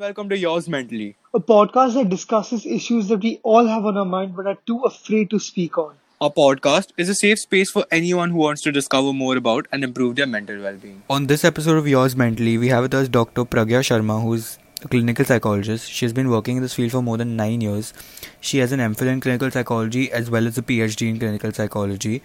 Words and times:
Welcome 0.00 0.30
to 0.30 0.38
Yours 0.38 0.66
Mentally. 0.66 1.14
a 1.34 1.40
podcast 1.40 1.92
that 1.92 2.08
discusses 2.08 2.64
issues 2.64 3.08
that 3.08 3.22
we 3.22 3.38
all 3.42 3.66
have 3.66 3.84
on 3.84 3.98
our 3.98 4.06
mind 4.06 4.34
but 4.34 4.46
are 4.46 4.56
too 4.66 4.78
afraid 4.90 5.28
to 5.28 5.38
speak 5.38 5.76
on. 5.76 5.94
Our 6.22 6.30
podcast 6.30 6.94
is 6.96 7.10
a 7.10 7.14
safe 7.14 7.40
space 7.40 7.70
for 7.70 7.84
anyone 7.90 8.30
who 8.30 8.38
wants 8.38 8.62
to 8.62 8.72
discover 8.72 9.12
more 9.12 9.36
about 9.36 9.68
and 9.70 9.84
improve 9.84 10.16
their 10.16 10.26
mental 10.26 10.62
well 10.62 10.78
being. 10.84 11.02
On 11.10 11.26
this 11.26 11.44
episode 11.44 11.76
of 11.76 11.86
Yours 11.86 12.16
Mentally, 12.16 12.56
we 12.56 12.68
have 12.68 12.84
with 12.84 12.94
us 12.94 13.10
Dr. 13.10 13.44
Pragya 13.44 13.82
Sharma, 13.88 14.22
who's 14.22 14.58
a 14.82 14.88
clinical 14.88 15.26
psychologist. 15.26 15.90
She's 15.90 16.14
been 16.14 16.30
working 16.30 16.56
in 16.56 16.62
this 16.62 16.72
field 16.72 16.92
for 16.92 17.02
more 17.02 17.18
than 17.18 17.36
nine 17.36 17.60
years. 17.60 17.92
She 18.40 18.56
has 18.60 18.72
an 18.72 18.80
MPhil 18.80 19.12
in 19.12 19.20
clinical 19.20 19.50
psychology 19.50 20.10
as 20.10 20.30
well 20.30 20.46
as 20.46 20.56
a 20.56 20.62
PhD 20.62 21.10
in 21.10 21.18
clinical 21.18 21.52
psychology. 21.52 22.22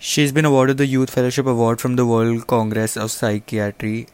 She's 0.00 0.32
been 0.32 0.44
awarded 0.44 0.78
the 0.78 0.86
Youth 0.86 1.10
Fellowship 1.10 1.46
Award 1.46 1.80
from 1.80 1.94
the 1.94 2.04
World 2.04 2.48
Congress 2.48 2.96
of 2.96 3.12
Psychiatry. 3.12 4.08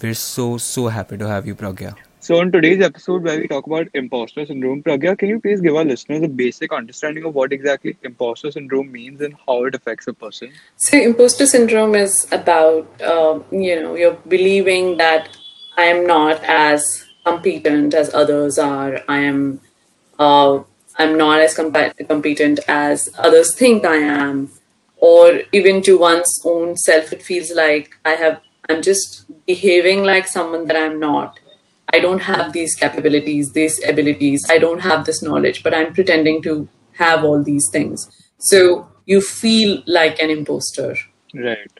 We're 0.00 0.14
so, 0.14 0.56
so 0.58 0.86
happy 0.86 1.16
to 1.16 1.26
have 1.26 1.48
you, 1.48 1.56
Pragya. 1.56 1.96
So, 2.22 2.40
in 2.40 2.52
today's 2.52 2.80
episode, 2.80 3.24
where 3.24 3.40
we 3.40 3.48
talk 3.48 3.66
about 3.66 3.88
imposter 3.94 4.46
syndrome, 4.46 4.80
Pragya, 4.80 5.18
can 5.18 5.28
you 5.28 5.40
please 5.40 5.60
give 5.60 5.74
our 5.74 5.84
listeners 5.84 6.22
a 6.22 6.28
basic 6.28 6.72
understanding 6.72 7.24
of 7.24 7.34
what 7.34 7.52
exactly 7.52 7.96
imposter 8.04 8.52
syndrome 8.52 8.92
means 8.92 9.20
and 9.20 9.34
how 9.44 9.64
it 9.64 9.74
affects 9.74 10.06
a 10.06 10.12
person? 10.12 10.52
So, 10.76 10.98
imposter 10.98 11.46
syndrome 11.46 11.96
is 11.96 12.28
about, 12.30 12.86
uh, 13.02 13.40
you 13.50 13.82
know, 13.82 13.96
you're 13.96 14.16
believing 14.28 14.98
that 14.98 15.36
I 15.76 15.82
am 15.86 16.06
not 16.06 16.40
as 16.44 16.84
competent 17.24 17.92
as 17.92 18.14
others 18.14 18.56
are. 18.56 19.00
I 19.08 19.18
am, 19.18 19.60
uh, 20.16 20.62
I'm 21.00 21.18
not 21.18 21.40
as 21.40 21.56
comp- 21.56 22.06
competent 22.06 22.60
as 22.68 23.08
others 23.18 23.56
think 23.56 23.84
I 23.84 23.96
am, 23.96 24.52
or 24.98 25.40
even 25.50 25.82
to 25.82 25.98
one's 25.98 26.40
own 26.44 26.76
self, 26.76 27.12
it 27.12 27.20
feels 27.20 27.50
like 27.50 27.98
I 28.04 28.10
have. 28.10 28.40
I'm 28.68 28.80
just 28.80 29.24
behaving 29.44 30.04
like 30.04 30.28
someone 30.28 30.68
that 30.68 30.76
I'm 30.76 31.00
not. 31.00 31.40
I 31.92 32.00
don't 32.00 32.22
have 32.22 32.52
these 32.52 32.74
capabilities, 32.74 33.52
these 33.52 33.82
abilities. 33.86 34.46
I 34.50 34.58
don't 34.58 34.80
have 34.80 35.04
this 35.04 35.22
knowledge, 35.22 35.62
but 35.62 35.74
I'm 35.74 35.92
pretending 35.92 36.42
to 36.42 36.68
have 36.92 37.24
all 37.24 37.42
these 37.42 37.68
things. 37.70 38.08
So 38.38 38.88
you 39.06 39.20
feel 39.20 39.82
like 39.86 40.20
an 40.20 40.30
imposter. 40.30 40.96
Right. 41.34 41.70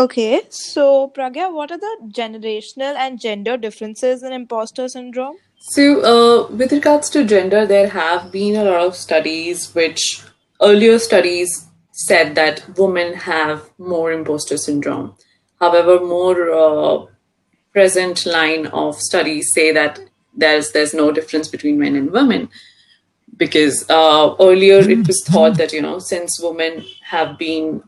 Okay, 0.00 0.40
so 0.48 1.12
Pragya, 1.14 1.52
what 1.52 1.70
are 1.70 1.76
the 1.76 1.96
generational 2.08 2.96
and 2.96 3.20
gender 3.20 3.58
differences 3.58 4.22
in 4.22 4.32
imposter 4.32 4.88
syndrome? 4.88 5.36
So, 5.58 5.82
uh, 6.12 6.50
with 6.50 6.72
regards 6.72 7.10
to 7.10 7.22
gender, 7.22 7.66
there 7.66 7.88
have 7.90 8.32
been 8.32 8.56
a 8.56 8.64
lot 8.64 8.80
of 8.80 8.96
studies 8.96 9.74
which 9.74 10.22
earlier 10.62 10.98
studies 10.98 11.68
said 11.92 12.34
that 12.36 12.64
women 12.78 13.12
have 13.12 13.68
more 13.76 14.10
imposter 14.10 14.56
syndrome. 14.56 15.16
However, 15.60 16.00
more 16.00 16.50
uh, 16.50 17.04
present 17.72 18.26
line 18.26 18.66
of 18.68 18.96
studies 18.96 19.50
say 19.54 19.72
that 19.72 20.00
there's 20.34 20.72
there's 20.72 20.94
no 20.94 21.10
difference 21.12 21.48
between 21.48 21.78
men 21.78 21.96
and 21.96 22.10
women 22.10 22.48
because 23.36 23.88
uh, 23.90 24.34
earlier 24.40 24.78
it 24.78 25.06
was 25.06 25.22
thought 25.26 25.56
that 25.56 25.72
you 25.72 25.82
know 25.82 25.98
since 25.98 26.40
women 26.40 26.84
have 27.02 27.38
been 27.38 27.82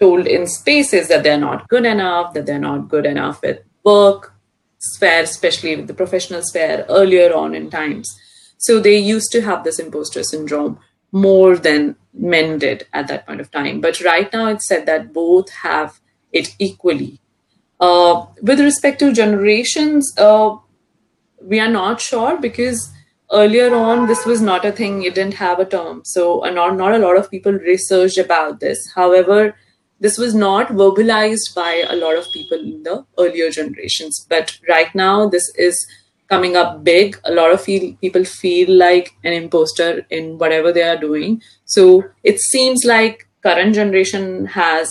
told 0.00 0.26
in 0.26 0.46
spaces 0.46 1.08
that 1.08 1.22
they're 1.22 1.38
not 1.38 1.68
good 1.68 1.86
enough, 1.86 2.34
that 2.34 2.46
they're 2.46 2.58
not 2.58 2.88
good 2.88 3.06
enough 3.06 3.42
at 3.44 3.64
work 3.84 4.34
sphere, 4.78 5.22
especially 5.22 5.76
with 5.76 5.86
the 5.86 5.94
professional 5.94 6.42
sphere 6.42 6.84
earlier 6.88 7.34
on 7.34 7.54
in 7.54 7.70
times. 7.70 8.14
So 8.58 8.80
they 8.80 8.98
used 8.98 9.32
to 9.32 9.42
have 9.42 9.64
this 9.64 9.78
imposter 9.78 10.22
syndrome 10.22 10.78
more 11.12 11.56
than 11.56 11.96
men 12.12 12.58
did 12.58 12.86
at 12.92 13.08
that 13.08 13.26
point 13.26 13.40
of 13.40 13.50
time. 13.50 13.80
But 13.80 14.00
right 14.00 14.30
now 14.32 14.48
it's 14.48 14.66
said 14.66 14.86
that 14.86 15.12
both 15.12 15.50
have 15.50 16.00
it 16.32 16.54
equally. 16.58 17.20
Uh, 17.80 18.26
with 18.42 18.60
respect 18.60 18.98
to 19.00 19.12
generations, 19.12 20.12
uh, 20.18 20.56
we 21.42 21.60
are 21.60 21.70
not 21.70 22.00
sure 22.00 22.40
because 22.40 22.90
earlier 23.32 23.74
on 23.74 24.06
this 24.06 24.24
was 24.24 24.40
not 24.40 24.64
a 24.64 24.72
thing. 24.72 25.02
It 25.02 25.14
didn't 25.14 25.34
have 25.34 25.58
a 25.58 25.64
term. 25.64 26.02
So 26.04 26.40
not, 26.40 26.76
not 26.76 26.94
a 26.94 26.98
lot 26.98 27.16
of 27.16 27.30
people 27.30 27.52
researched 27.52 28.18
about 28.18 28.60
this. 28.60 28.78
However 28.94 29.54
this 29.98 30.18
was 30.18 30.34
not 30.34 30.68
verbalized 30.68 31.54
by 31.54 31.84
a 31.88 31.96
lot 31.96 32.16
of 32.16 32.30
people 32.32 32.58
in 32.58 32.82
the 32.82 33.04
earlier 33.18 33.50
generations. 33.50 34.26
But 34.28 34.58
right 34.68 34.94
now 34.94 35.28
this 35.28 35.50
is 35.56 35.86
coming 36.28 36.56
up 36.56 36.84
big. 36.84 37.18
A 37.24 37.32
lot 37.32 37.52
of 37.52 37.62
feel, 37.62 37.94
people 37.96 38.24
feel 38.24 38.70
like 38.70 39.12
an 39.24 39.32
imposter 39.32 40.04
in 40.10 40.38
whatever 40.38 40.72
they 40.72 40.82
are 40.82 40.98
doing. 40.98 41.40
So 41.64 42.04
it 42.24 42.40
seems 42.40 42.84
like 42.84 43.28
current 43.42 43.74
generation 43.74 44.46
has 44.46 44.90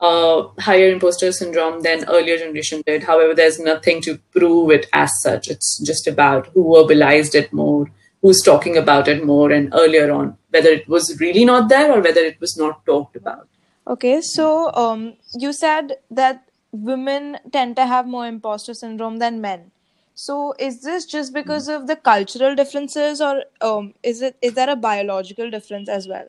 uh, 0.00 0.48
higher 0.58 0.90
imposter 0.90 1.30
syndrome 1.32 1.82
than 1.82 2.04
earlier 2.08 2.38
generation 2.38 2.82
did. 2.86 3.04
However, 3.04 3.34
there's 3.34 3.58
nothing 3.58 4.00
to 4.02 4.18
prove 4.32 4.70
it 4.70 4.86
as 4.92 5.10
such. 5.22 5.48
It's 5.48 5.78
just 5.84 6.06
about 6.06 6.46
who 6.48 6.64
verbalized 6.64 7.34
it 7.34 7.52
more, 7.52 7.90
who's 8.22 8.42
talking 8.42 8.76
about 8.76 9.08
it 9.08 9.24
more, 9.24 9.50
and 9.50 9.72
earlier 9.74 10.10
on, 10.10 10.36
whether 10.50 10.70
it 10.70 10.88
was 10.88 11.18
really 11.20 11.44
not 11.44 11.68
there 11.68 11.92
or 11.92 12.00
whether 12.00 12.20
it 12.20 12.40
was 12.40 12.56
not 12.56 12.84
talked 12.86 13.16
about. 13.16 13.46
Okay, 13.86 14.20
so 14.20 14.72
um, 14.74 15.14
you 15.34 15.52
said 15.52 15.96
that 16.10 16.44
women 16.72 17.38
tend 17.52 17.76
to 17.76 17.86
have 17.86 18.06
more 18.06 18.26
imposter 18.26 18.74
syndrome 18.74 19.18
than 19.18 19.40
men. 19.40 19.70
So 20.14 20.54
is 20.58 20.82
this 20.82 21.06
just 21.06 21.32
because 21.32 21.68
of 21.68 21.86
the 21.86 21.96
cultural 21.96 22.54
differences, 22.54 23.20
or 23.20 23.44
um, 23.60 23.94
is 24.02 24.20
it 24.20 24.36
is 24.42 24.52
there 24.54 24.68
a 24.68 24.76
biological 24.76 25.50
difference 25.50 25.88
as 25.88 26.06
well? 26.06 26.26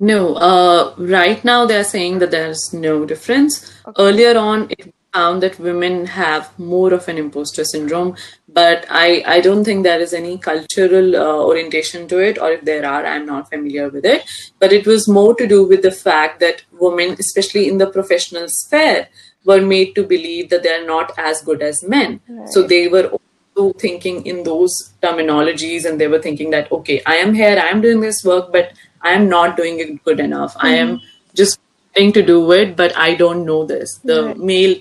No, 0.00 0.34
uh, 0.34 0.94
right 0.96 1.42
now 1.44 1.66
they're 1.66 1.84
saying 1.84 2.20
that 2.20 2.30
there's 2.30 2.72
no 2.72 3.04
difference. 3.04 3.72
Okay. 3.86 4.02
Earlier 4.02 4.38
on, 4.38 4.70
it 4.70 4.94
found 5.12 5.42
that 5.42 5.58
women 5.58 6.06
have 6.06 6.56
more 6.58 6.92
of 6.92 7.08
an 7.08 7.18
imposter 7.18 7.64
syndrome, 7.64 8.14
but 8.48 8.86
I, 8.88 9.24
I 9.26 9.40
don't 9.40 9.64
think 9.64 9.82
there 9.82 10.00
is 10.00 10.12
any 10.12 10.38
cultural 10.38 11.16
uh, 11.16 11.44
orientation 11.44 12.06
to 12.08 12.18
it, 12.18 12.38
or 12.38 12.52
if 12.52 12.64
there 12.64 12.86
are, 12.86 13.04
I'm 13.04 13.26
not 13.26 13.48
familiar 13.48 13.88
with 13.88 14.04
it. 14.04 14.28
But 14.60 14.72
it 14.72 14.86
was 14.86 15.08
more 15.08 15.34
to 15.34 15.46
do 15.46 15.66
with 15.66 15.82
the 15.82 15.90
fact 15.90 16.40
that 16.40 16.62
women, 16.72 17.16
especially 17.18 17.68
in 17.68 17.78
the 17.78 17.90
professional 17.90 18.46
sphere, 18.48 19.08
were 19.44 19.62
made 19.62 19.94
to 19.94 20.02
believe 20.04 20.50
that 20.50 20.62
they're 20.62 20.86
not 20.86 21.12
as 21.18 21.42
good 21.42 21.62
as 21.62 21.82
men. 21.82 22.20
So 22.50 22.62
they 22.62 22.86
were 22.88 23.10
also 23.56 23.72
thinking 23.78 24.26
in 24.26 24.42
those 24.42 24.92
terminologies 25.02 25.84
and 25.86 26.00
they 26.00 26.06
were 26.06 26.20
thinking 26.20 26.50
that, 26.50 26.70
okay, 26.70 27.02
I 27.06 27.16
am 27.16 27.34
here, 27.34 27.58
I 27.58 27.68
am 27.68 27.80
doing 27.80 28.00
this 28.00 28.22
work, 28.24 28.52
but 28.52 28.72
I 29.02 29.12
am 29.12 29.28
not 29.28 29.56
doing 29.56 29.78
it 29.80 30.04
good 30.04 30.20
enough. 30.20 30.56
I 30.58 30.70
am 30.76 31.00
just 31.34 31.60
trying 31.94 32.12
to 32.12 32.22
do 32.22 32.52
it, 32.52 32.76
but 32.76 32.96
I 32.96 33.14
don't 33.14 33.44
know 33.44 33.64
this. 33.64 33.98
The 34.12 34.18
Right. 34.26 34.38
male 34.38 34.76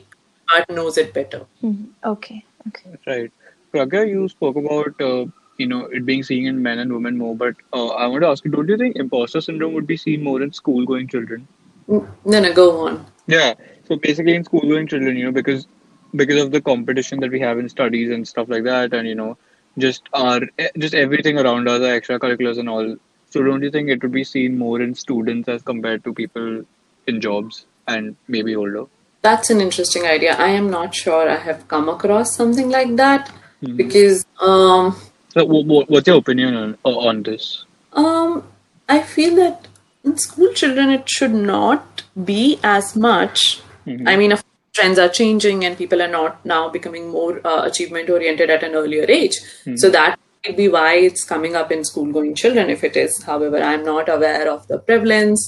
part 0.50 0.70
knows 0.70 0.98
it 0.98 1.14
better. 1.14 1.42
Mhm. 1.64 1.88
Okay, 2.14 2.44
okay. 2.68 2.92
Right. 3.08 3.32
Pragya, 3.74 4.08
you 4.10 4.28
spoke 4.30 4.56
about 4.56 5.02
uh, 5.10 5.26
you 5.58 5.68
know 5.68 5.82
it 6.00 6.06
being 6.06 6.24
seen 6.24 6.48
in 6.48 6.62
men 6.68 6.80
and 6.80 6.94
women 6.94 7.18
more, 7.18 7.36
but 7.36 7.56
uh, 7.74 7.88
I 7.88 8.08
want 8.08 8.24
to 8.24 8.28
ask 8.28 8.46
you, 8.46 8.52
don't 8.52 8.70
you 8.76 8.78
think 8.78 8.96
imposter 8.96 9.42
syndrome 9.42 9.74
would 9.74 9.88
be 9.88 9.98
seen 9.98 10.24
more 10.24 10.42
in 10.42 10.54
school-going 10.54 11.08
children? 11.08 11.48
No, 11.88 12.06
no, 12.26 12.54
go 12.54 12.70
on. 12.88 13.06
Yeah. 13.28 13.54
So 13.88 13.96
basically, 13.96 14.36
in 14.36 14.44
school-going 14.44 14.88
children, 14.88 15.16
you 15.18 15.26
know, 15.26 15.32
because 15.32 15.68
because 16.16 16.42
of 16.44 16.52
the 16.52 16.62
competition 16.62 17.20
that 17.22 17.32
we 17.32 17.40
have 17.40 17.60
in 17.60 17.70
studies 17.70 18.12
and 18.12 18.28
stuff 18.28 18.50
like 18.50 18.64
that, 18.64 18.94
and 18.94 19.08
you 19.08 19.16
know, 19.16 19.38
just 19.78 20.04
our 20.14 20.42
eh, 20.60 20.70
just 20.78 20.94
everything 20.94 21.38
around 21.40 21.68
us, 21.68 21.82
our 21.82 22.00
extracurriculars 22.02 22.60
and 22.60 22.70
all. 22.70 22.96
So 23.30 23.44
don't 23.44 23.62
you 23.62 23.72
think 23.72 23.90
it 23.90 24.02
would 24.02 24.12
be 24.12 24.24
seen 24.24 24.58
more 24.58 24.82
in 24.82 24.96
students 24.96 25.50
as 25.50 25.62
compared 25.62 26.04
to 26.06 26.14
people 26.14 26.64
in 27.08 27.22
jobs 27.22 27.66
and 27.88 28.16
maybe 28.28 28.56
older? 28.56 28.86
That's 29.22 29.50
an 29.50 29.60
interesting 29.62 30.06
idea. 30.06 30.36
I 30.36 30.50
am 30.50 30.70
not 30.70 30.96
sure 30.96 31.30
I 31.30 31.36
have 31.36 31.68
come 31.68 31.90
across 31.90 32.36
something 32.36 32.70
like 32.70 32.96
that 32.96 33.32
Mhm. 33.64 33.78
because 33.78 34.26
um, 34.42 34.96
So 35.34 35.46
what, 35.46 35.90
what's 35.90 36.08
your 36.08 36.18
opinion 36.18 36.56
on 36.64 36.78
on 36.84 37.24
this? 37.24 37.64
um, 37.94 38.44
I 38.90 39.00
feel 39.02 39.36
that 39.36 39.68
in 40.04 40.18
school 40.18 40.54
children 40.54 40.90
it 40.98 41.10
should 41.10 41.34
not 41.34 42.04
be 42.32 42.60
as 42.64 42.96
much. 42.96 43.60
Mhm. 43.88 44.08
I 44.12 44.16
mean, 44.22 44.32
of 44.36 44.44
trends 44.78 45.00
are 45.00 45.10
changing 45.10 45.66
and 45.66 45.78
people 45.78 46.02
are 46.06 46.12
not 46.14 46.46
now 46.46 46.70
becoming 46.70 47.10
more 47.10 47.42
uh, 47.52 47.62
achievement 47.70 48.10
oriented 48.18 48.50
at 48.56 48.64
an 48.64 48.76
earlier 48.76 49.06
age. 49.18 49.38
So 49.84 49.90
that 49.90 50.20
might 50.48 50.58
be 50.58 50.68
why 50.68 50.96
it's 50.96 51.24
coming 51.24 51.56
up 51.56 51.72
in 51.72 51.84
school 51.84 52.12
going 52.12 52.36
children 52.36 52.70
if 52.70 52.84
it 52.84 52.96
is. 52.96 53.24
However, 53.24 53.62
I'm 53.62 53.84
not 53.84 54.10
aware 54.10 54.50
of 54.50 54.68
the 54.68 54.80
prevalence 54.80 55.42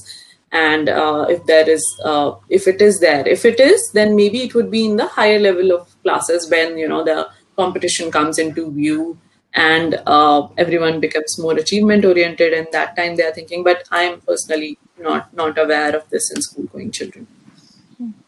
and 0.51 0.89
uh, 0.89 1.25
if 1.29 1.45
there 1.45 1.69
is 1.69 1.83
uh, 2.03 2.33
if 2.49 2.67
it 2.67 2.81
is 2.81 2.99
there 2.99 3.27
if 3.27 3.45
it 3.45 3.59
is 3.59 3.91
then 3.93 4.15
maybe 4.15 4.39
it 4.39 4.55
would 4.55 4.71
be 4.71 4.85
in 4.85 4.95
the 4.95 5.05
higher 5.05 5.39
level 5.39 5.71
of 5.71 5.95
classes 6.01 6.49
when 6.49 6.75
you 6.75 6.87
know 6.87 7.03
the 7.03 7.29
competition 7.55 8.09
comes 8.09 8.39
into 8.39 8.71
view 8.71 9.15
and 9.53 10.01
uh, 10.07 10.47
everyone 10.57 10.99
becomes 10.99 11.37
more 11.37 11.53
achievement 11.53 12.03
oriented 12.03 12.51
and 12.51 12.67
that 12.71 12.95
time 12.95 13.15
they 13.15 13.23
are 13.23 13.31
thinking 13.31 13.63
but 13.63 13.83
i 13.91 14.01
am 14.01 14.19
personally 14.21 14.75
not 14.97 15.31
not 15.35 15.55
aware 15.59 15.95
of 15.95 16.09
this 16.09 16.31
in 16.31 16.41
school 16.41 16.65
going 16.73 16.89
children 16.89 17.27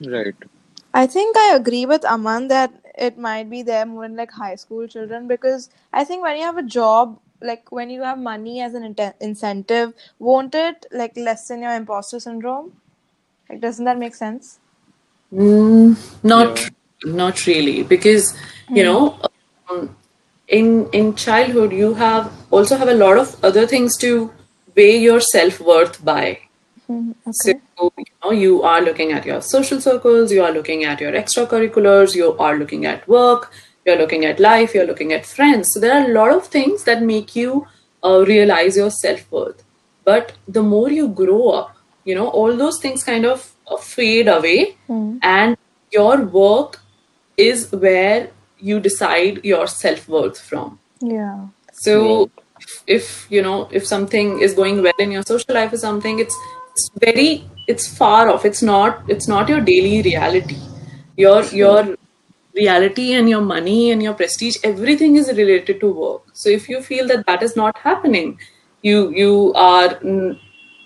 Right. 0.06 0.36
I 0.94 1.08
think 1.08 1.38
I 1.38 1.56
agree 1.56 1.86
with 1.86 2.04
Aman 2.04 2.50
that 2.50 2.74
it 3.08 3.18
might 3.18 3.50
be 3.50 3.64
there 3.64 3.86
more 3.86 4.06
in 4.06 4.16
like 4.16 4.32
high 4.32 4.56
school 4.56 4.88
children 4.88 5.28
because 5.28 5.70
I 5.92 6.04
think 6.04 6.24
when 6.24 6.38
you 6.38 6.44
have 6.44 6.58
a 6.58 6.64
job, 6.64 7.20
like 7.42 7.72
when 7.72 7.90
you 7.90 8.04
have 8.04 8.20
money 8.20 8.62
as 8.62 8.76
an 8.76 8.84
inte- 8.94 9.16
incentive, 9.20 9.94
won't 10.20 10.54
it 10.54 10.86
like 10.92 11.18
lessen 11.18 11.64
your 11.64 11.74
imposter 11.76 12.20
syndrome? 12.20 12.74
Like, 13.50 13.62
doesn't 13.62 13.86
that 13.86 13.98
make 13.98 14.16
sense? 14.16 14.60
Mm, 15.34 15.98
not 16.24 16.60
Yeah. 16.60 16.70
not 17.22 17.46
really, 17.48 17.84
because 17.84 18.30
you 18.70 18.84
know, 18.84 19.18
um, 19.70 19.96
in 20.60 20.72
in 21.00 21.16
childhood 21.16 21.72
you 21.82 21.94
have 22.04 22.32
also 22.52 22.78
have 22.84 22.94
a 22.94 23.00
lot 23.02 23.18
of 23.18 23.36
other 23.52 23.66
things 23.76 23.98
to 24.06 24.14
weigh 24.76 24.98
your 24.98 25.20
self 25.20 25.60
worth 25.72 26.04
by. 26.14 26.26
So 27.32 27.52
you 27.98 28.06
know, 28.24 28.32
you 28.32 28.64
are 28.64 28.82
looking 28.82 29.12
at 29.12 29.26
your 29.26 29.42
social 29.42 29.82
circles, 29.82 30.32
you 30.32 30.44
are 30.44 30.52
looking 30.52 30.84
at 30.84 31.00
your 31.00 31.12
extracurriculars, 31.12 32.16
you 32.16 32.38
are 32.38 32.58
looking 32.58 32.86
at 32.86 33.08
work, 33.08 33.52
you're 33.86 33.98
looking 33.98 34.26
at 34.26 34.40
life, 34.40 34.74
you're 34.74 34.86
looking 34.86 35.14
at 35.14 35.26
friends. 35.26 35.70
So 35.74 35.80
there 35.80 35.94
are 36.00 36.10
a 36.10 36.14
lot 36.14 36.32
of 36.32 36.48
things 36.48 36.84
that 36.84 37.02
make 37.02 37.36
you 37.36 37.68
uh, 38.04 38.24
realize 38.28 38.78
your 38.78 38.92
self 38.92 39.32
worth. 39.32 39.64
But 40.04 40.34
the 40.48 40.64
more 40.64 40.90
you 40.92 41.08
grow 41.08 41.50
up, 41.50 41.76
you 42.04 42.16
know, 42.16 42.28
all 42.28 42.56
those 42.58 42.80
things 42.82 43.04
kind 43.04 43.26
of 43.26 43.52
uh, 43.68 43.78
fade 43.78 44.28
away, 44.28 44.78
and 45.22 45.58
your 45.92 46.22
work 46.26 46.80
is 47.38 47.72
where 47.72 48.32
you 48.60 48.80
decide 48.80 49.44
your 49.44 49.68
self 49.68 50.08
worth 50.08 50.40
from. 50.40 50.80
Yeah. 51.00 51.48
So 51.74 52.32
if, 52.60 52.84
if 52.88 53.28
you 53.30 53.42
know 53.42 53.68
if 53.72 53.86
something 53.88 54.40
is 54.42 54.54
going 54.54 54.82
well 54.84 54.94
in 55.00 55.12
your 55.12 55.24
social 55.24 55.54
life 55.56 55.74
or 55.74 55.78
something, 55.78 56.20
it's 56.20 56.36
it's 56.72 56.90
very 57.00 57.46
it's 57.68 57.88
far 57.88 58.30
off. 58.30 58.46
It's 58.46 58.62
not 58.62 59.10
it's 59.10 59.28
not 59.28 59.50
your 59.50 59.62
daily 59.62 60.02
reality. 60.02 60.58
Your 61.18 61.44
your 61.46 61.98
reality 62.54 63.14
and 63.14 63.30
your 63.30 63.42
money 63.42 63.92
and 63.92 64.04
your 64.04 64.14
prestige 64.14 64.58
everything 64.64 65.16
is 65.16 65.28
related 65.30 65.80
to 65.80 65.92
work. 65.92 66.24
So 66.34 66.50
if 66.50 66.68
you 66.68 66.82
feel 66.82 67.08
that 67.08 67.26
that 67.28 67.44
is 67.44 67.56
not 67.56 67.78
happening, 67.78 68.40
you 68.82 69.10
you 69.12 69.54
are 69.56 70.00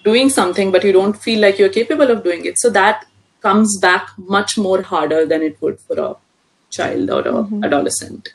doing 0.04 0.30
something 0.30 0.72
but 0.72 0.84
you 0.84 0.94
don't 0.94 1.18
feel 1.18 1.40
like 1.40 1.58
you're 1.58 1.76
capable 1.78 2.12
of 2.12 2.24
doing 2.24 2.46
it. 2.46 2.60
So 2.60 2.70
that 2.72 3.06
comes 3.42 3.78
back 3.80 4.10
much 4.18 4.58
more 4.58 4.82
harder 4.82 5.26
than 5.26 5.42
it 5.42 5.62
would 5.62 5.80
for 5.80 6.00
a 6.00 6.16
child 6.70 7.10
or 7.10 7.20
a 7.20 7.34
mm-hmm. 7.34 7.64
adolescent. 7.64 8.34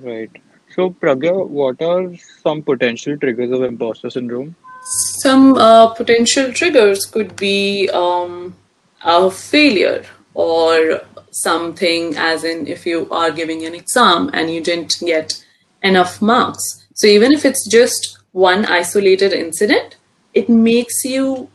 Right. 0.00 0.30
So, 0.74 0.90
Pragya, 0.90 1.46
what 1.46 1.82
are 1.82 2.16
some 2.42 2.62
potential 2.62 3.16
triggers 3.18 3.50
of 3.50 3.62
imposter 3.62 4.08
syndrome? 4.08 4.56
Some 4.84 5.54
uh, 5.54 5.94
potential 5.94 6.52
triggers 6.52 7.06
could 7.06 7.36
be 7.36 7.88
um, 7.90 8.56
a 9.04 9.30
failure 9.30 10.04
or 10.34 11.02
something, 11.30 12.16
as 12.16 12.42
in 12.42 12.66
if 12.66 12.84
you 12.84 13.08
are 13.10 13.30
giving 13.30 13.64
an 13.64 13.74
exam 13.74 14.30
and 14.32 14.50
you 14.50 14.60
didn't 14.60 14.96
get 15.00 15.44
enough 15.82 16.20
marks. 16.20 16.84
So, 16.94 17.06
even 17.06 17.32
if 17.32 17.44
it's 17.44 17.68
just 17.70 18.18
one 18.32 18.64
isolated 18.66 19.32
incident, 19.32 19.96
it 20.34 20.48
makes 20.48 21.04
you 21.04 21.48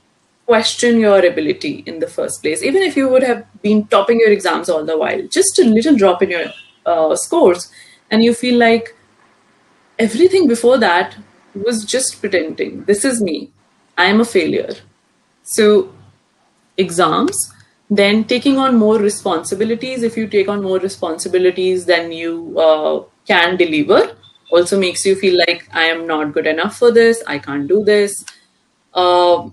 question 0.46 0.98
your 1.00 1.26
ability 1.26 1.84
in 1.86 2.00
the 2.00 2.08
first 2.08 2.42
place. 2.42 2.64
Even 2.64 2.82
if 2.82 2.96
you 2.96 3.10
would 3.10 3.24
have 3.24 3.46
been 3.62 3.86
topping 3.88 4.22
your 4.22 4.32
exams 4.32 4.70
all 4.70 4.86
the 4.86 4.98
while, 4.98 5.22
just 5.28 5.60
a 5.60 5.64
little 5.64 5.98
drop 5.98 6.24
in 6.24 6.30
your 6.30 6.46
uh, 6.86 7.14
scores, 7.16 7.70
and 8.10 8.24
you 8.24 8.34
feel 8.34 8.58
like 8.58 8.96
everything 10.00 10.48
before 10.48 10.78
that 10.78 11.18
was 11.64 11.86
just 11.86 12.20
pretending. 12.20 12.84
This 12.86 13.06
is 13.06 13.22
me. 13.22 13.52
I 13.98 14.06
am 14.06 14.22
a 14.22 14.26
failure. 14.26 14.74
So, 15.44 15.94
exams, 16.78 17.54
then 17.90 18.26
taking 18.26 18.58
on 18.58 18.76
more 18.76 18.98
responsibilities. 18.98 20.04
If 20.04 20.18
you 20.18 20.28
take 20.28 20.48
on 20.50 20.62
more 20.62 20.80
responsibilities, 20.80 21.86
than 21.86 22.12
you 22.12 22.60
uh, 22.60 23.04
can 23.28 23.58
deliver. 23.58 24.16
Also 24.52 24.80
makes 24.80 25.06
you 25.06 25.16
feel 25.16 25.38
like 25.38 25.68
I 25.74 25.86
am 25.86 26.08
not 26.08 26.34
good 26.34 26.48
enough 26.48 26.78
for 26.78 26.92
this. 26.92 27.22
I 27.28 27.40
can't 27.40 27.68
do 27.68 27.84
this. 27.84 28.24
Uh, 28.94 29.50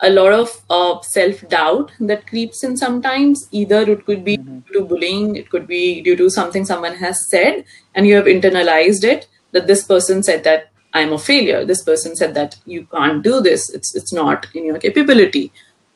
a 0.00 0.10
lot 0.10 0.32
of 0.32 0.62
uh, 0.70 1.00
self 1.02 1.46
doubt 1.48 1.92
that 2.00 2.26
creeps 2.26 2.62
in 2.62 2.76
sometimes. 2.76 3.48
Either 3.50 3.80
it 3.90 4.06
could 4.06 4.24
be 4.24 4.36
due 4.36 4.62
to 4.72 4.84
bullying, 4.84 5.36
it 5.36 5.50
could 5.50 5.66
be 5.66 6.00
due 6.00 6.16
to 6.16 6.30
something 6.30 6.64
someone 6.64 6.94
has 6.94 7.28
said, 7.30 7.64
and 7.94 8.06
you 8.06 8.14
have 8.14 8.26
internalized 8.26 9.04
it 9.04 9.28
that 9.52 9.66
this 9.66 9.84
person 9.84 10.22
said 10.22 10.44
that 10.44 10.70
I'm 10.94 11.12
a 11.12 11.18
failure. 11.18 11.64
This 11.64 11.82
person 11.84 12.16
said 12.16 12.34
that 12.34 12.56
you 12.64 12.86
can't 12.86 13.22
do 13.22 13.40
this. 13.40 13.70
It's 13.74 13.94
it's 13.94 14.12
not 14.12 14.46
in 14.54 14.64
your 14.64 14.78
capability. 14.78 15.52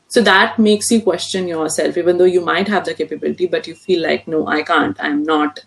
So 0.07 0.21
that 0.21 0.59
makes 0.59 0.91
you 0.91 1.01
question 1.01 1.47
yourself, 1.47 1.97
even 1.97 2.19
though 2.19 2.25
you 2.25 2.41
might 2.41 2.67
have 2.67 2.85
the 2.85 2.93
capability, 2.93 3.47
but 3.47 3.67
you 3.67 3.73
feel 3.73 4.03
like 4.03 4.27
no, 4.27 4.45
I 4.47 4.61
can't. 4.61 4.95
I'm 4.99 5.23
not. 5.23 5.65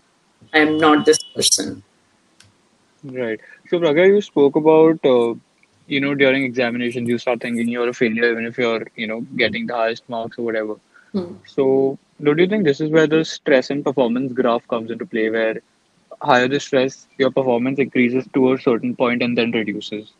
I'm 0.55 0.79
not 0.79 1.05
this 1.05 1.19
person. 1.35 1.83
Right. 3.03 3.41
So, 3.69 3.79
Pragya, 3.79 4.07
you 4.09 4.21
spoke 4.21 4.57
about, 4.57 5.05
uh, 5.05 5.35
you 5.87 6.01
know, 6.01 6.15
during 6.15 6.45
examinations, 6.45 7.09
you 7.09 7.19
start 7.19 7.41
thinking 7.41 7.69
you're 7.69 7.89
a 7.89 7.95
failure, 7.95 8.31
even 8.33 8.47
if 8.47 8.59
you're, 8.59 8.87
you 8.97 9.07
know, 9.07 9.21
getting 9.37 9.67
the 9.67 9.75
highest 9.75 10.09
marks 10.09 10.39
or 10.39 10.43
whatever. 10.43 10.77
Hmm. 11.13 11.35
So, 11.47 11.99
don't 12.23 12.39
you 12.39 12.47
think 12.49 12.65
this 12.65 12.81
is 12.81 12.91
where 12.91 13.07
the 13.07 13.25
stress 13.25 13.71
and 13.71 13.85
performance 13.85 14.33
graph 14.33 14.67
comes 14.69 14.91
into 14.91 15.07
play, 15.07 15.31
where 15.31 15.61
higher 16.23 16.49
the 16.49 16.61
stress, 16.61 17.07
your 17.19 17.31
performance 17.31 17.79
increases 17.79 18.27
to 18.35 18.53
a 18.53 18.59
certain 18.61 18.95
point 18.97 19.23
and 19.23 19.37
then 19.37 19.51
reduces? 19.53 20.13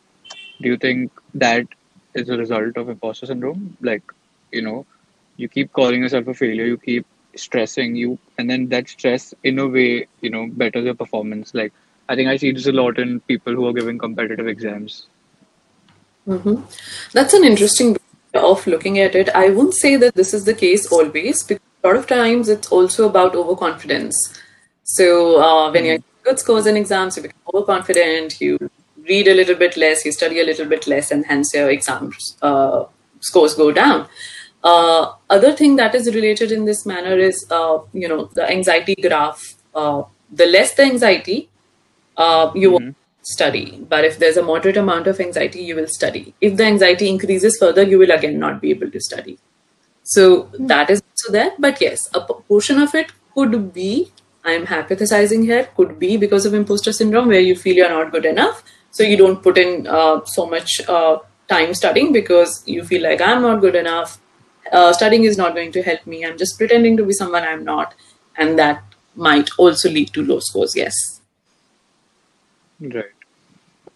Do 0.61 0.69
you 0.69 0.77
think 0.77 1.11
that 1.35 1.65
is 2.13 2.29
a 2.29 2.37
result 2.37 2.77
of 2.77 2.89
imposter 2.89 3.25
syndrome? 3.27 3.77
Like, 3.81 4.03
you 4.51 4.61
know, 4.61 4.85
you 5.37 5.47
keep 5.47 5.71
calling 5.73 6.01
yourself 6.01 6.27
a 6.27 6.33
failure, 6.33 6.65
you 6.65 6.77
keep 6.77 7.05
stressing 7.35 7.95
you, 7.95 8.17
and 8.37 8.49
then 8.49 8.67
that 8.69 8.89
stress, 8.89 9.33
in 9.43 9.59
a 9.59 9.67
way, 9.67 10.07
you 10.21 10.29
know, 10.29 10.47
betters 10.51 10.85
your 10.85 10.95
performance. 10.95 11.53
Like, 11.53 11.73
I 12.09 12.15
think 12.15 12.29
I 12.29 12.37
see 12.37 12.51
this 12.51 12.67
a 12.67 12.71
lot 12.71 12.99
in 12.99 13.19
people 13.21 13.53
who 13.53 13.67
are 13.67 13.73
giving 13.73 13.97
competitive 13.97 14.47
exams. 14.47 15.07
hmm 16.25 16.55
That's 17.13 17.33
an 17.33 17.43
interesting 17.43 17.93
way 17.93 18.41
of 18.41 18.65
looking 18.67 18.99
at 18.99 19.15
it. 19.15 19.29
I 19.29 19.49
wouldn't 19.49 19.75
say 19.75 19.95
that 19.97 20.15
this 20.15 20.33
is 20.33 20.45
the 20.45 20.53
case 20.53 20.91
always, 20.91 21.43
because 21.43 21.63
a 21.83 21.87
lot 21.87 21.95
of 21.97 22.07
times 22.07 22.49
it's 22.49 22.67
also 22.69 23.07
about 23.07 23.35
overconfidence. 23.35 24.15
So 24.89 25.41
uh, 25.41 25.71
when 25.71 25.85
you're 25.85 25.99
good 26.23 26.39
scores 26.39 26.65
in 26.65 26.77
exams, 26.77 27.17
you 27.17 27.23
become 27.23 27.41
overconfident, 27.53 28.39
you 28.39 28.57
read 29.07 29.27
a 29.27 29.33
little 29.33 29.55
bit 29.55 29.75
less, 29.75 30.05
you 30.05 30.11
study 30.11 30.39
a 30.39 30.45
little 30.45 30.65
bit 30.65 30.87
less, 30.87 31.11
and 31.11 31.25
hence 31.25 31.53
your 31.53 31.69
exam 31.69 32.13
uh, 32.41 32.85
scores 33.19 33.53
go 33.53 33.71
down. 33.71 34.07
Uh, 34.63 35.11
other 35.29 35.51
thing 35.51 35.75
that 35.75 35.93
is 35.93 36.07
related 36.15 36.51
in 36.51 36.65
this 36.65 36.85
manner 36.85 37.17
is, 37.17 37.45
uh, 37.51 37.79
you 37.93 38.07
know, 38.07 38.29
the 38.33 38.49
anxiety 38.49 38.95
graph. 38.95 39.55
Uh, 39.75 40.03
the 40.31 40.45
less 40.45 40.73
the 40.73 40.83
anxiety, 40.83 41.49
uh, 42.15 42.51
you 42.55 42.71
won't 42.71 42.95
study. 43.21 43.85
But 43.89 44.05
if 44.05 44.17
there's 44.19 44.37
a 44.37 44.43
moderate 44.43 44.77
amount 44.77 45.07
of 45.07 45.19
anxiety, 45.19 45.61
you 45.63 45.75
will 45.75 45.87
study. 45.87 46.33
If 46.41 46.57
the 46.57 46.65
anxiety 46.65 47.09
increases 47.09 47.57
further, 47.59 47.83
you 47.83 47.99
will 47.99 48.11
again 48.11 48.39
not 48.39 48.61
be 48.61 48.71
able 48.71 48.89
to 48.91 48.99
study. 49.01 49.37
So 50.03 50.49
that 50.59 50.89
is 50.89 51.03
also 51.11 51.31
there. 51.33 51.51
But 51.59 51.81
yes, 51.81 52.09
a 52.13 52.21
portion 52.21 52.81
of 52.81 52.95
it 52.95 53.11
could 53.35 53.73
be, 53.73 54.11
I'm 54.47 54.65
hypothesizing 54.65 55.43
here, 55.43 55.69
could 55.75 55.99
be 55.99 56.17
because 56.17 56.45
of 56.45 56.53
imposter 56.53 56.93
syndrome 56.93 57.27
where 57.27 57.39
you 57.39 57.55
feel 57.55 57.75
you're 57.75 57.89
not 57.89 58.11
good 58.11 58.25
enough. 58.25 58.63
So 58.91 59.03
you 59.03 59.17
don't 59.17 59.43
put 59.43 59.57
in 59.57 59.85
uh, 59.87 60.23
so 60.25 60.45
much 60.45 60.81
uh, 60.87 61.17
time 61.47 61.73
studying 61.73 62.13
because 62.13 62.63
you 62.65 62.83
feel 62.83 63.03
like 63.03 63.21
I'm 63.21 63.41
not 63.41 63.61
good 63.61 63.75
enough. 63.75 64.19
Uh, 64.71 64.93
studying 64.93 65.25
is 65.25 65.37
not 65.37 65.53
going 65.53 65.71
to 65.73 65.83
help 65.83 66.07
me. 66.07 66.25
I'm 66.25 66.37
just 66.37 66.57
pretending 66.57 66.97
to 66.97 67.05
be 67.05 67.13
someone 67.13 67.43
I'm 67.43 67.63
not. 67.63 67.93
And 68.37 68.57
that 68.57 68.83
might 69.15 69.49
also 69.57 69.89
lead 69.89 70.13
to 70.13 70.23
low 70.23 70.39
scores, 70.39 70.75
yes. 70.75 71.21
Right. 72.79 73.05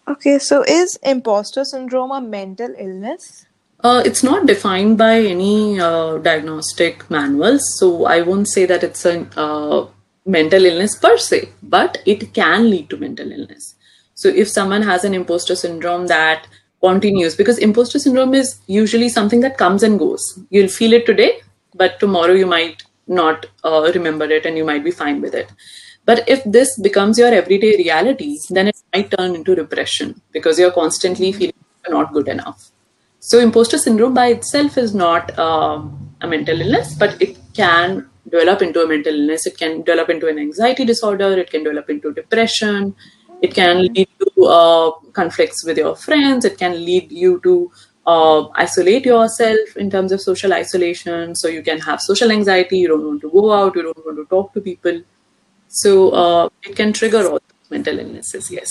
Okay, 0.08 0.38
so 0.38 0.64
is 0.64 0.98
imposter 1.02 1.64
syndrome 1.64 2.10
a 2.10 2.20
mental 2.20 2.74
illness? 2.76 3.46
Uh, 3.80 4.02
it's 4.04 4.22
not 4.22 4.46
defined 4.46 4.98
by 4.98 5.18
any 5.18 5.80
uh, 5.80 6.18
diagnostic 6.18 7.08
manuals, 7.10 7.62
so 7.78 8.04
I 8.06 8.22
won't 8.22 8.48
say 8.48 8.66
that 8.66 8.84
it's 8.84 9.04
a 9.04 9.26
uh, 9.36 9.86
mental 10.24 10.64
illness 10.64 10.96
per 10.96 11.16
se, 11.16 11.48
but 11.62 12.02
it 12.06 12.32
can 12.32 12.70
lead 12.70 12.88
to 12.90 12.96
mental 12.96 13.30
illness. 13.30 13.74
So 14.14 14.28
if 14.28 14.48
someone 14.48 14.82
has 14.82 15.04
an 15.04 15.14
imposter 15.14 15.56
syndrome 15.56 16.06
that 16.06 16.46
continues, 16.80 17.36
because 17.36 17.58
imposter 17.58 17.98
syndrome 17.98 18.34
is 18.34 18.60
usually 18.66 19.08
something 19.08 19.40
that 19.40 19.58
comes 19.58 19.82
and 19.82 19.98
goes. 19.98 20.38
You'll 20.50 20.68
feel 20.68 20.92
it 20.92 21.06
today, 21.06 21.40
but 21.74 21.98
tomorrow 22.00 22.34
you 22.34 22.46
might 22.46 22.82
not 23.06 23.46
uh, 23.64 23.90
remember 23.94 24.24
it 24.24 24.46
and 24.46 24.56
you 24.56 24.64
might 24.64 24.84
be 24.84 24.90
fine 24.90 25.20
with 25.20 25.34
it. 25.34 25.50
But 26.04 26.28
if 26.28 26.42
this 26.44 26.78
becomes 26.80 27.18
your 27.18 27.32
everyday 27.32 27.76
reality, 27.76 28.36
then 28.50 28.68
it 28.68 28.76
might 28.92 29.10
turn 29.12 29.34
into 29.34 29.54
depression 29.54 30.20
because 30.32 30.58
you're 30.58 30.72
constantly 30.72 31.32
feeling 31.32 31.54
you're 31.86 31.96
not 31.96 32.12
good 32.12 32.28
enough. 32.28 32.70
So, 33.20 33.38
imposter 33.38 33.78
syndrome 33.78 34.14
by 34.14 34.28
itself 34.28 34.76
is 34.76 34.96
not 34.96 35.38
um, 35.38 36.12
a 36.20 36.26
mental 36.26 36.60
illness, 36.60 36.96
but 36.96 37.22
it 37.22 37.38
can 37.54 38.10
develop 38.28 38.62
into 38.62 38.82
a 38.82 38.86
mental 38.86 39.14
illness. 39.14 39.46
It 39.46 39.58
can 39.58 39.82
develop 39.82 40.10
into 40.10 40.28
an 40.28 40.38
anxiety 40.38 40.84
disorder. 40.84 41.32
It 41.38 41.50
can 41.50 41.64
develop 41.64 41.90
into 41.90 42.12
depression. 42.12 42.94
It 43.42 43.54
can 43.54 43.82
lead 43.82 44.08
to 44.20 44.44
uh, 44.44 44.90
conflicts 45.12 45.64
with 45.64 45.78
your 45.78 45.96
friends. 45.96 46.44
It 46.44 46.58
can 46.58 46.84
lead 46.84 47.10
you 47.10 47.40
to 47.40 47.70
uh, 48.06 48.48
isolate 48.54 49.04
yourself 49.04 49.76
in 49.76 49.90
terms 49.90 50.12
of 50.12 50.20
social 50.20 50.52
isolation. 50.52 51.34
So, 51.34 51.48
you 51.48 51.62
can 51.62 51.80
have 51.80 52.00
social 52.00 52.30
anxiety. 52.30 52.78
You 52.78 52.88
don't 52.88 53.06
want 53.06 53.20
to 53.22 53.30
go 53.30 53.52
out. 53.52 53.74
You 53.74 53.82
don't 53.82 54.06
want 54.06 54.16
to 54.18 54.26
talk 54.26 54.52
to 54.54 54.60
people. 54.60 55.02
So, 55.68 56.10
uh, 56.10 56.48
it 56.62 56.76
can 56.76 56.92
trigger 56.92 57.28
all 57.28 57.40
mental 57.70 57.98
illnesses, 57.98 58.50
yes. 58.50 58.70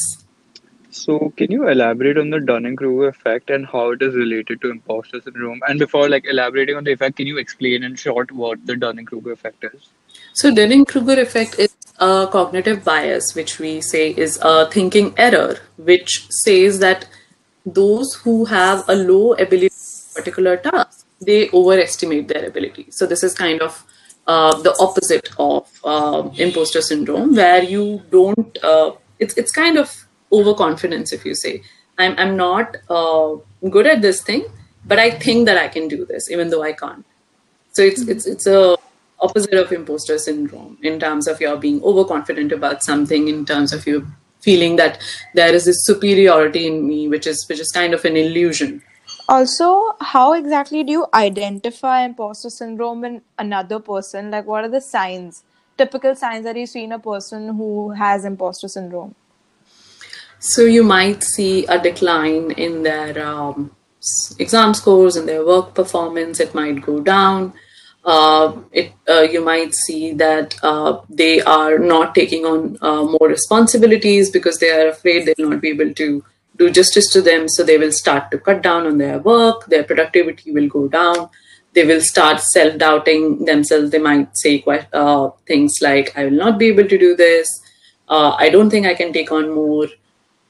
So, 0.92 1.34
can 1.38 1.50
you 1.52 1.70
elaborate 1.70 2.18
on 2.18 2.30
the 2.30 2.40
Dunning-Kruger 2.40 3.08
effect 3.08 3.50
and 3.50 3.66
how 3.66 3.92
it 3.92 4.02
is 4.02 4.14
related 4.14 4.62
to 4.62 4.70
imposter 4.70 5.22
syndrome? 5.22 5.62
And 5.68 5.80
before 5.80 6.10
like 6.10 6.26
elaborating 6.26 6.76
on 6.76 6.84
the 6.84 6.92
effect, 6.92 7.16
can 7.16 7.28
you 7.28 7.38
explain 7.38 7.84
in 7.84 7.96
short 7.96 8.32
what 8.32 8.66
the 8.66 8.76
Dunning-Kruger 8.76 9.32
effect 9.32 9.64
is? 9.64 9.90
So 10.34 10.54
Dunning-Kruger 10.54 11.20
effect 11.22 11.58
is 11.58 11.74
a 12.00 12.28
cognitive 12.30 12.84
bias, 12.84 13.34
which 13.36 13.58
we 13.58 13.80
say 13.80 14.12
is 14.12 14.38
a 14.42 14.70
thinking 14.70 15.14
error, 15.18 15.60
which 15.78 16.28
says 16.30 16.80
that 16.80 17.08
those 17.66 18.14
who 18.16 18.46
have 18.46 18.84
a 18.90 18.96
low 18.96 19.34
ability 19.34 19.74
a 20.12 20.20
particular 20.20 20.58
task, 20.58 21.06
they 21.22 21.50
overestimate 21.52 22.28
their 22.28 22.46
ability. 22.46 22.88
So 22.90 23.06
this 23.06 23.24
is 23.24 23.34
kind 23.34 23.62
of 23.62 23.86
uh, 24.28 24.62
the 24.62 24.76
opposite 24.80 25.30
of 25.38 25.70
uh, 25.84 26.30
imposter 26.36 26.82
syndrome, 26.82 27.36
where 27.36 27.64
you 27.64 28.02
don't. 28.12 28.58
Uh, 28.64 28.92
it's 29.20 29.38
it's 29.38 29.52
kind 29.52 29.78
of 29.78 30.06
overconfidence, 30.32 31.14
if 31.14 31.26
you 31.26 31.36
say, 31.36 31.62
"I'm 31.98 32.16
I'm 32.18 32.36
not 32.38 32.78
uh, 32.90 33.36
good 33.70 33.88
at 33.88 34.02
this 34.02 34.22
thing, 34.22 34.46
but 34.86 35.00
I 35.00 35.12
think 35.12 35.46
that 35.46 35.58
I 35.58 35.68
can 35.68 35.88
do 35.88 36.06
this, 36.06 36.30
even 36.32 36.50
though 36.50 36.64
I 36.64 36.74
can't." 36.74 37.06
So 37.74 37.82
it's 37.82 38.02
it's 38.02 38.28
it's 38.28 38.48
a 38.48 38.78
opposite 39.20 39.54
of 39.54 39.72
imposter 39.72 40.18
syndrome 40.18 40.78
in 40.82 41.00
terms 41.00 41.28
of 41.28 41.40
your 41.40 41.56
being 41.58 41.82
overconfident 41.84 42.52
about 42.52 42.84
something, 42.84 43.28
in 43.28 43.46
terms 43.46 43.72
of 43.74 43.86
you 43.86 44.08
feeling 44.42 44.76
that 44.78 45.00
there 45.36 45.54
is 45.54 45.66
this 45.66 45.86
superiority 45.86 46.68
in 46.68 46.88
me, 46.88 47.08
which 47.08 47.28
is 47.28 47.46
which 47.48 47.60
is 47.60 47.72
kind 47.72 47.94
of 47.94 48.04
an 48.06 48.18
illusion. 48.18 48.82
Also, 49.30 49.96
how 50.02 50.34
exactly 50.34 50.84
do 50.84 50.92
you 50.92 51.06
identify 51.14 52.02
imposter 52.04 52.50
syndrome 52.50 53.06
in 53.06 53.22
another 53.38 53.80
person? 53.80 54.32
Like, 54.32 54.46
what 54.46 54.66
are 54.66 54.70
the 54.70 54.82
signs, 54.82 55.44
typical 55.78 56.16
signs 56.16 56.44
that 56.44 56.58
you 56.58 56.66
see 56.66 56.84
in 56.84 56.92
a 56.92 57.00
person 57.00 57.56
who 57.56 57.92
has 57.92 58.26
imposter 58.26 58.68
syndrome? 58.68 59.16
So 60.44 60.64
you 60.64 60.84
might 60.84 61.24
see 61.24 61.68
a 61.68 61.80
decline 61.80 62.50
in 62.52 62.82
their 62.82 63.24
um, 63.24 63.76
exam 64.40 64.74
scores 64.74 65.16
and 65.16 65.30
their 65.30 65.46
work 65.46 65.76
performance. 65.76 66.40
It 66.40 66.56
might 66.56 66.82
go 66.82 67.00
down. 67.00 67.54
Uh, 68.04 68.58
it, 68.72 68.92
uh, 69.08 69.22
you 69.22 69.46
might 69.46 69.76
see 69.76 70.14
that 70.14 70.56
uh, 70.64 71.00
they 71.08 71.42
are 71.42 71.78
not 71.78 72.16
taking 72.16 72.48
on 72.48 72.76
uh, 72.82 73.04
more 73.04 73.30
responsibilities 73.30 74.32
because 74.32 74.58
they 74.58 74.72
are 74.72 74.88
afraid 74.88 75.28
they'll 75.28 75.48
not 75.48 75.62
be 75.62 75.70
able 75.70 75.94
to 75.94 76.26
do 76.58 76.72
justice 76.72 77.14
to 77.14 77.22
them. 77.22 77.48
So 77.48 77.64
they 77.64 77.78
will 77.78 77.92
start 77.92 78.32
to 78.32 78.40
cut 78.40 78.64
down 78.64 78.88
on 78.88 78.98
their 78.98 79.20
work. 79.20 79.68
Their 79.68 79.84
productivity 79.84 80.52
will 80.52 80.68
go 80.68 80.88
down. 80.88 81.30
They 81.74 81.86
will 81.86 82.02
start 82.02 82.42
self 82.42 82.80
doubting 82.80 83.46
themselves. 83.46 83.92
They 83.92 84.00
might 84.00 84.36
say 84.36 84.64
uh, 84.92 85.30
things 85.46 85.74
like, 85.84 86.18
I 86.18 86.24
will 86.26 86.32
not 86.32 86.58
be 86.58 86.70
able 86.70 86.88
to 86.88 86.98
do 86.98 87.16
this. 87.16 87.48
Uh, 88.10 88.32
I 88.40 88.50
don't 88.50 88.72
think 88.72 88.88
I 88.88 88.96
can 88.96 89.14
take 89.14 89.32
on 89.32 89.54
more 89.54 89.88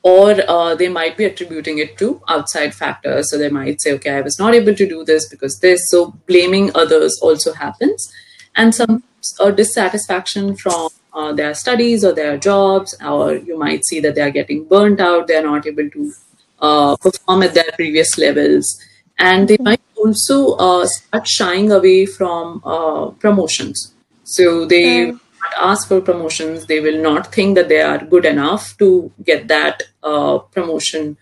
or 0.03 0.35
uh, 0.47 0.75
they 0.75 0.89
might 0.89 1.15
be 1.15 1.25
attributing 1.25 1.77
it 1.77 1.97
to 1.97 2.21
outside 2.27 2.73
factors. 2.73 3.29
So 3.29 3.37
they 3.37 3.49
might 3.49 3.81
say, 3.81 3.93
okay, 3.93 4.11
I 4.11 4.21
was 4.21 4.39
not 4.39 4.55
able 4.55 4.73
to 4.75 4.87
do 4.87 5.03
this 5.03 5.27
because 5.29 5.59
this. 5.59 5.89
So 5.89 6.17
blaming 6.27 6.71
others 6.75 7.19
also 7.21 7.53
happens. 7.53 8.11
And 8.55 8.73
some 8.73 9.03
uh, 9.39 9.51
dissatisfaction 9.51 10.55
from 10.55 10.89
uh, 11.13 11.33
their 11.33 11.53
studies 11.53 12.03
or 12.03 12.13
their 12.13 12.37
jobs, 12.37 12.95
or 13.05 13.35
you 13.35 13.57
might 13.57 13.85
see 13.85 13.99
that 13.99 14.15
they 14.15 14.21
are 14.21 14.31
getting 14.31 14.65
burnt 14.65 14.99
out, 14.99 15.27
they're 15.27 15.43
not 15.43 15.67
able 15.67 15.89
to 15.89 16.13
uh, 16.59 16.95
perform 16.97 17.43
at 17.43 17.53
their 17.53 17.71
previous 17.75 18.17
levels. 18.17 18.81
And 19.19 19.47
they 19.47 19.57
might 19.59 19.81
also 19.95 20.53
uh, 20.53 20.87
start 20.87 21.27
shying 21.27 21.71
away 21.71 22.07
from 22.07 22.61
uh, 22.65 23.11
promotions. 23.11 23.93
So 24.23 24.65
they 24.65 25.13
ask 25.57 25.87
for 25.87 26.01
promotions, 26.01 26.65
they 26.65 26.79
will 26.79 27.01
not 27.01 27.33
think 27.33 27.55
that 27.55 27.69
they 27.69 27.81
are 27.81 27.97
good 27.97 28.25
enough 28.25 28.77
to 28.77 29.11
get 29.23 29.47
that 29.47 29.83
uh, 30.03 30.39
promotion, 30.39 31.17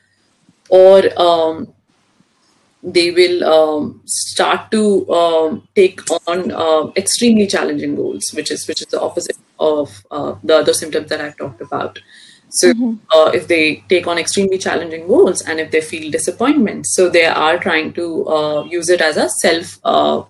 or 0.69 1.03
um, 1.19 1.73
they 2.81 3.11
will 3.11 3.43
um, 3.43 4.01
start 4.05 4.71
to 4.71 5.09
um, 5.11 5.67
take 5.75 5.99
on 6.27 6.51
uh, 6.51 6.91
extremely 6.95 7.47
challenging 7.47 7.95
goals, 7.95 8.31
which 8.33 8.51
is 8.51 8.67
which 8.67 8.81
is 8.81 8.87
the 8.87 9.01
opposite 9.01 9.37
of 9.59 10.05
uh, 10.11 10.35
the 10.43 10.57
other 10.57 10.73
symptoms 10.73 11.09
that 11.09 11.21
I've 11.21 11.37
talked 11.37 11.61
about. 11.61 11.99
So, 12.51 12.73
mm-hmm. 12.73 12.95
Uh, 13.13 13.31
if 13.31 13.47
they 13.47 13.83
take 13.89 14.07
on 14.07 14.17
extremely 14.17 14.57
challenging 14.57 15.07
goals 15.07 15.41
and 15.41 15.59
if 15.59 15.69
they 15.71 15.81
feel 15.81 16.09
disappointment, 16.09 16.87
so 16.87 17.07
they 17.09 17.25
are 17.25 17.59
trying 17.59 17.93
to 17.93 18.27
uh, 18.27 18.63
use 18.63 18.89
it 18.89 19.01
as 19.01 19.17
a 19.17 19.29
self 19.29 19.79
uh, 19.83 20.23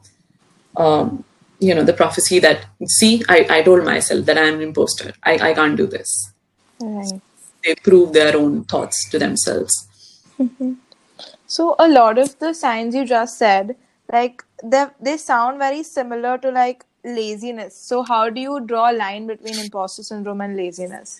um, 0.75 1.23
you 1.59 1.75
know 1.75 1.83
the 1.83 1.93
prophecy 1.93 2.39
that 2.39 2.65
see 2.87 3.23
I, 3.29 3.45
I 3.49 3.61
told 3.61 3.83
myself 3.83 4.25
that 4.25 4.37
i'm 4.37 4.55
an 4.55 4.61
imposter. 4.61 5.13
I, 5.23 5.33
I 5.49 5.53
can't 5.53 5.77
do 5.77 5.87
this. 5.87 6.31
Right. 6.81 7.21
they 7.65 7.75
prove 7.75 8.13
their 8.13 8.37
own 8.37 8.63
thoughts 8.63 9.09
to 9.09 9.19
themselves. 9.19 9.85
Mm-hmm. 10.39 10.73
so 11.45 11.75
a 11.77 11.87
lot 11.87 12.17
of 12.17 12.39
the 12.39 12.53
signs 12.53 12.95
you 12.95 13.05
just 13.05 13.37
said 13.37 13.75
like 14.11 14.43
they 14.63 14.85
they 15.01 15.17
sound 15.17 15.57
very 15.57 15.83
similar 15.83 16.37
to 16.37 16.51
like 16.51 16.85
laziness. 17.03 17.75
So 17.75 18.03
how 18.03 18.29
do 18.29 18.41
you 18.41 18.59
draw 18.61 18.91
a 18.91 18.93
line 18.93 19.27
between 19.27 19.59
imposter 19.59 20.03
syndrome 20.03 20.41
and 20.41 20.55
laziness? 20.55 21.19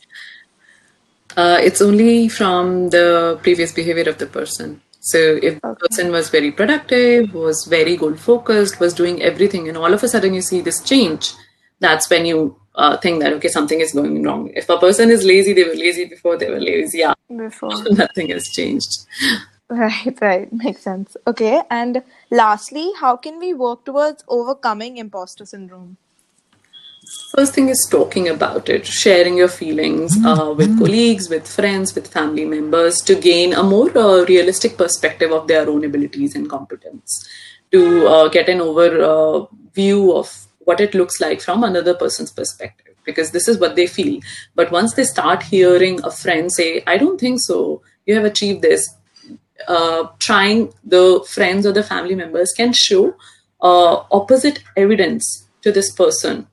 Uh, 1.38 1.58
it's 1.62 1.82
only 1.82 2.28
from 2.28 2.90
the 2.90 3.40
previous 3.44 3.72
behavior 3.72 4.10
of 4.10 4.18
the 4.18 4.26
person 4.26 4.82
so 5.12 5.18
if 5.18 5.54
okay. 5.56 5.60
the 5.64 5.76
person 5.88 6.12
was 6.12 6.30
very 6.30 6.52
productive, 6.52 7.34
was 7.34 7.66
very 7.66 7.98
goal 7.98 8.16
focused, 8.16 8.80
was 8.80 8.94
doing 8.94 9.22
everything, 9.22 9.68
and 9.68 9.78
all 9.78 9.94
of 9.94 10.04
a 10.04 10.08
sudden 10.08 10.34
you 10.34 10.42
see 10.42 10.62
this 10.62 10.82
change, 10.84 11.34
that's 11.80 12.10
when 12.10 12.26
you 12.26 12.56
uh, 12.76 12.98
think 12.98 13.22
that 13.22 13.34
okay, 13.34 13.48
something 13.48 13.82
is 13.82 13.94
going 13.94 14.24
wrong. 14.24 14.52
If 14.54 14.70
a 14.70 14.78
person 14.78 15.10
is 15.10 15.24
lazy, 15.24 15.54
they 15.54 15.64
were 15.64 15.76
lazy 15.76 16.06
before 16.06 16.38
they 16.38 16.50
were 16.50 16.60
lazy. 16.60 17.00
Yeah, 17.00 17.14
before 17.36 17.72
nothing 17.92 18.30
has 18.30 18.46
changed. 18.50 19.06
Right, 19.70 20.18
right, 20.22 20.52
makes 20.52 20.82
sense. 20.82 21.16
Okay, 21.28 21.62
and 21.70 22.04
lastly, 22.32 22.92
how 23.00 23.16
can 23.18 23.40
we 23.40 23.54
work 23.54 23.86
towards 23.86 24.24
overcoming 24.28 24.98
imposter 24.98 25.46
syndrome? 25.46 25.98
First 27.10 27.56
thing 27.56 27.70
is 27.70 27.88
talking 27.90 28.28
about 28.28 28.70
it, 28.70 28.86
sharing 28.86 29.38
your 29.38 29.48
feelings 29.48 30.16
uh, 30.24 30.54
with 30.56 30.78
colleagues, 30.78 31.30
with 31.30 31.48
friends, 31.48 31.96
with 31.96 32.12
family 32.12 32.46
members 32.46 33.02
to 33.02 33.16
gain 33.16 33.54
a 33.54 33.64
more 33.64 33.96
uh, 33.98 34.26
realistic 34.26 34.78
perspective 34.78 35.32
of 35.32 35.48
their 35.48 35.68
own 35.68 35.84
abilities 35.86 36.36
and 36.36 36.50
competence, 36.50 37.28
to 37.72 38.08
uh, 38.08 38.28
get 38.28 38.48
an 38.48 38.60
overview 38.60 40.10
uh, 40.10 40.20
of 40.20 40.48
what 40.60 40.80
it 40.80 40.94
looks 40.94 41.20
like 41.20 41.42
from 41.42 41.64
another 41.64 41.96
person's 41.96 42.32
perspective, 42.32 42.94
because 43.06 43.32
this 43.32 43.48
is 43.48 43.58
what 43.58 43.76
they 43.76 43.88
feel. 43.88 44.20
But 44.54 44.72
once 44.72 44.94
they 44.94 45.04
start 45.04 45.42
hearing 45.42 46.00
a 46.04 46.12
friend 46.12 46.52
say, 46.52 46.84
I 46.86 46.98
don't 46.98 47.20
think 47.20 47.40
so, 47.42 47.82
you 48.06 48.14
have 48.16 48.26
achieved 48.26 48.62
this, 48.62 48.88
uh, 49.68 50.08
trying 50.20 50.74
the 50.84 51.26
friends 51.28 51.66
or 51.66 51.72
the 51.72 51.84
family 51.84 52.16
members 52.16 52.54
can 52.56 52.72
show 52.72 53.16
uh, 53.62 54.04
opposite 54.12 54.64
evidence 54.78 55.48
to 55.62 55.72
this 55.72 55.92
person 55.92 56.48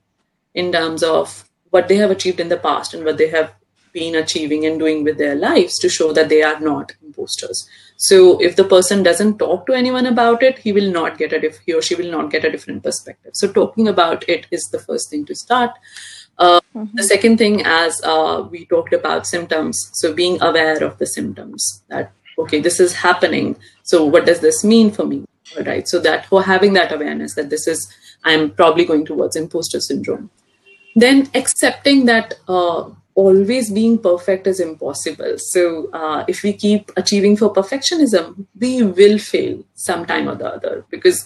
in 0.57 0.71
terms 0.71 1.03
of 1.03 1.43
what 1.69 1.87
they 1.87 1.97
have 1.97 2.11
achieved 2.11 2.39
in 2.39 2.49
the 2.49 2.63
past 2.67 2.93
and 2.93 3.05
what 3.05 3.17
they 3.17 3.29
have 3.29 3.53
been 3.93 4.15
achieving 4.15 4.65
and 4.65 4.79
doing 4.79 5.03
with 5.03 5.17
their 5.17 5.35
lives 5.35 5.77
to 5.79 5.89
show 5.89 6.11
that 6.13 6.29
they 6.29 6.41
are 6.43 6.59
not 6.59 6.93
imposters. 7.03 7.67
So 7.97 8.41
if 8.41 8.55
the 8.55 8.63
person 8.63 9.03
doesn't 9.03 9.37
talk 9.37 9.65
to 9.67 9.73
anyone 9.73 10.05
about 10.05 10.43
it, 10.43 10.59
he 10.59 10.71
will 10.71 10.91
not 10.91 11.17
get 11.17 11.33
a 11.33 11.39
dif- 11.39 11.59
he 11.65 11.73
or 11.73 11.81
she 11.81 11.95
will 11.95 12.11
not 12.11 12.31
get 12.31 12.45
a 12.45 12.51
different 12.51 12.83
perspective. 12.83 13.31
So 13.33 13.51
talking 13.51 13.87
about 13.87 14.27
it 14.27 14.47
is 14.51 14.67
the 14.71 14.79
first 14.79 15.09
thing 15.09 15.25
to 15.25 15.35
start. 15.35 15.71
Uh, 16.37 16.59
mm-hmm. 16.75 16.95
The 16.95 17.03
second 17.03 17.37
thing, 17.37 17.63
as 17.65 18.01
uh, 18.03 18.47
we 18.51 18.65
talked 18.65 18.93
about 18.93 19.25
symptoms, 19.25 19.79
so 19.93 20.13
being 20.13 20.41
aware 20.41 20.83
of 20.83 20.97
the 20.99 21.07
symptoms 21.07 21.83
that 21.89 22.11
okay, 22.39 22.59
this 22.59 22.79
is 22.79 22.93
happening. 22.93 23.55
So 23.83 24.05
what 24.05 24.25
does 24.25 24.41
this 24.41 24.63
mean 24.63 24.91
for 24.91 25.05
me? 25.05 25.25
Right. 25.65 25.87
So 25.87 25.99
that 26.01 26.25
for 26.27 26.43
having 26.43 26.73
that 26.73 26.91
awareness 26.91 27.33
that 27.35 27.49
this 27.49 27.67
is, 27.67 27.91
I'm 28.23 28.51
probably 28.51 28.85
going 28.85 29.05
towards 29.05 29.35
imposter 29.35 29.79
syndrome 29.79 30.29
then 31.01 31.29
accepting 31.33 32.05
that 32.05 32.33
uh, 32.47 32.89
always 33.13 33.71
being 33.71 33.97
perfect 33.97 34.47
is 34.47 34.59
impossible. 34.59 35.35
So 35.37 35.89
uh, 35.93 36.25
if 36.27 36.43
we 36.43 36.53
keep 36.53 36.91
achieving 36.97 37.37
for 37.37 37.53
perfectionism, 37.53 38.45
we 38.59 38.83
will 38.83 39.19
fail 39.19 39.63
sometime 39.75 40.27
or 40.27 40.35
the 40.35 40.47
other 40.47 40.85
because 40.89 41.23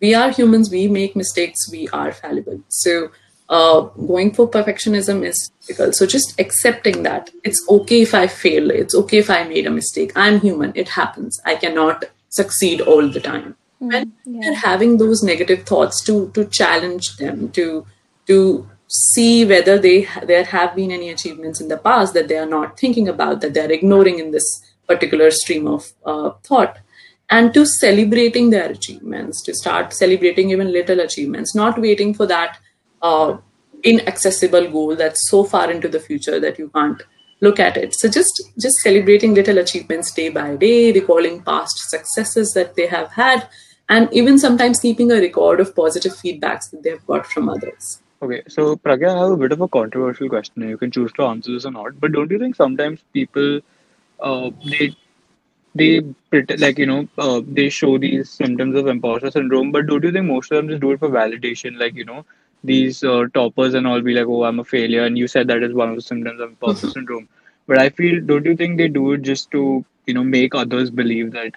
we 0.00 0.14
are 0.14 0.30
humans, 0.30 0.70
we 0.70 0.86
make 0.88 1.16
mistakes, 1.16 1.70
we 1.70 1.88
are 1.88 2.12
fallible. 2.12 2.62
So 2.68 3.10
uh, 3.48 3.80
going 4.12 4.32
for 4.32 4.48
perfectionism 4.48 5.24
is 5.24 5.50
difficult. 5.60 5.94
So 5.94 6.06
just 6.06 6.38
accepting 6.38 7.02
that 7.04 7.30
it's 7.42 7.64
okay 7.68 8.02
if 8.02 8.14
I 8.14 8.26
fail, 8.26 8.70
it's 8.70 8.94
okay 8.94 9.18
if 9.18 9.30
I 9.30 9.44
made 9.44 9.66
a 9.66 9.70
mistake. 9.70 10.12
I'm 10.14 10.40
human, 10.40 10.72
it 10.74 10.90
happens. 10.90 11.40
I 11.44 11.56
cannot 11.56 12.04
succeed 12.28 12.82
all 12.82 13.08
the 13.08 13.20
time. 13.20 13.56
Mm, 13.80 13.92
when 13.92 14.42
yeah. 14.42 14.52
having 14.52 14.96
those 14.96 15.22
negative 15.22 15.64
thoughts, 15.64 16.02
to 16.04 16.30
to 16.30 16.46
challenge 16.46 17.16
them, 17.16 17.50
to 17.52 17.86
to 18.26 18.68
see 18.88 19.44
whether 19.44 19.78
they 19.78 20.06
there 20.24 20.44
have 20.44 20.74
been 20.76 20.92
any 20.92 21.10
achievements 21.10 21.60
in 21.60 21.68
the 21.68 21.76
past 21.76 22.14
that 22.14 22.28
they 22.28 22.38
are 22.38 22.46
not 22.46 22.78
thinking 22.78 23.08
about 23.08 23.40
that 23.40 23.54
they're 23.54 23.72
ignoring 23.72 24.18
in 24.18 24.30
this 24.30 24.62
particular 24.86 25.30
stream 25.30 25.66
of 25.66 25.92
uh, 26.04 26.30
thought. 26.44 26.78
And 27.28 27.52
to 27.54 27.66
celebrating 27.66 28.50
their 28.50 28.70
achievements 28.70 29.42
to 29.44 29.54
start 29.54 29.92
celebrating 29.92 30.50
even 30.50 30.72
little 30.72 31.00
achievements 31.00 31.56
not 31.56 31.80
waiting 31.80 32.14
for 32.14 32.26
that 32.26 32.58
uh, 33.02 33.36
inaccessible 33.82 34.70
goal 34.70 34.94
that's 34.94 35.28
so 35.28 35.42
far 35.42 35.70
into 35.70 35.88
the 35.88 35.98
future 35.98 36.38
that 36.38 36.56
you 36.56 36.68
can't 36.68 37.02
look 37.40 37.58
at 37.58 37.76
it. 37.76 37.94
So 37.94 38.08
just 38.08 38.40
just 38.60 38.76
celebrating 38.76 39.34
little 39.34 39.58
achievements 39.58 40.12
day 40.12 40.28
by 40.28 40.54
day 40.54 40.92
recalling 40.92 41.42
past 41.42 41.90
successes 41.90 42.52
that 42.54 42.76
they 42.76 42.86
have 42.86 43.10
had 43.10 43.48
and 43.88 44.08
even 44.12 44.38
sometimes 44.38 44.80
keeping 44.80 45.10
a 45.10 45.16
record 45.16 45.60
of 45.60 45.74
positive 45.74 46.12
feedbacks 46.12 46.70
that 46.70 46.82
they've 46.82 47.06
got 47.06 47.26
from 47.26 47.48
others 47.48 48.00
Okay, 48.22 48.42
so 48.48 48.76
Pragya, 48.76 49.14
I 49.14 49.18
have 49.20 49.32
a 49.32 49.36
bit 49.36 49.52
of 49.52 49.60
a 49.60 49.68
controversial 49.68 50.28
question. 50.28 50.68
You 50.68 50.78
can 50.78 50.90
choose 50.90 51.12
to 51.12 51.24
answer 51.24 51.52
this 51.52 51.66
or 51.66 51.70
not. 51.72 52.00
But 52.00 52.12
don't 52.12 52.30
you 52.30 52.38
think 52.38 52.54
sometimes 52.56 53.02
people, 53.12 53.60
uh, 54.20 54.50
they 54.64 54.94
they 55.74 56.00
pretend 56.30 56.60
like 56.60 56.78
you 56.78 56.86
know, 56.86 57.08
uh, 57.18 57.40
they 57.46 57.68
show 57.68 57.98
these 57.98 58.30
symptoms 58.30 58.76
of 58.76 58.86
imposter 58.88 59.30
syndrome. 59.30 59.72
But 59.72 59.86
don't 59.86 60.04
you 60.04 60.12
think 60.12 60.26
most 60.26 60.50
of 60.52 60.56
them 60.56 60.68
just 60.68 60.80
do 60.80 60.92
it 60.92 61.00
for 61.00 61.08
validation? 61.10 61.78
Like 61.78 61.94
you 61.94 62.04
know, 62.04 62.24
these 62.64 63.02
uh, 63.04 63.24
toppers 63.34 63.74
and 63.74 63.86
all 63.86 64.00
be 64.00 64.14
like, 64.14 64.26
"Oh, 64.26 64.44
I'm 64.44 64.60
a 64.60 64.64
failure," 64.64 65.04
and 65.04 65.18
you 65.18 65.28
said 65.28 65.48
that 65.48 65.62
is 65.62 65.74
one 65.74 65.88
of 65.90 65.96
the 65.96 66.02
symptoms 66.10 66.40
of 66.40 66.50
imposter 66.50 66.88
syndrome. 66.96 67.28
But 67.66 67.78
I 67.78 67.88
feel, 67.90 68.20
don't 68.20 68.44
you 68.46 68.56
think 68.56 68.78
they 68.78 68.88
do 68.88 69.12
it 69.12 69.22
just 69.22 69.50
to 69.52 69.84
you 70.06 70.14
know 70.14 70.24
make 70.24 70.54
others 70.54 70.90
believe 70.90 71.32
that 71.32 71.52